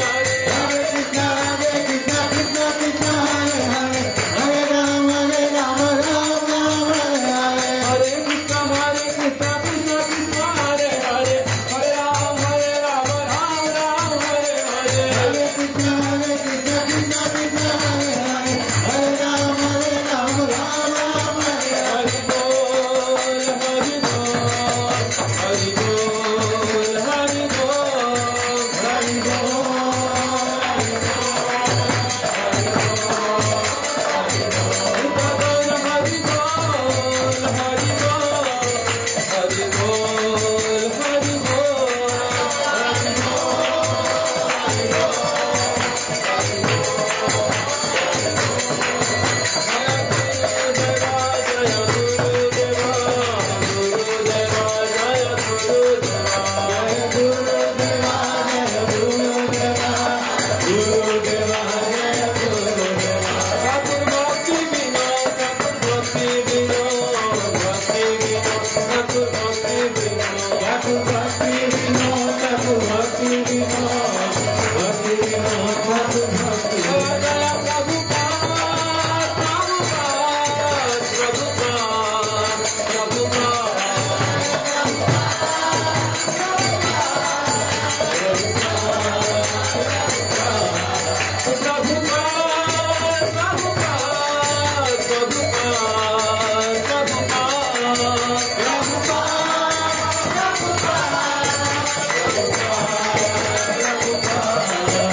समागत 103.67 104.27
भक्त 104.27 105.06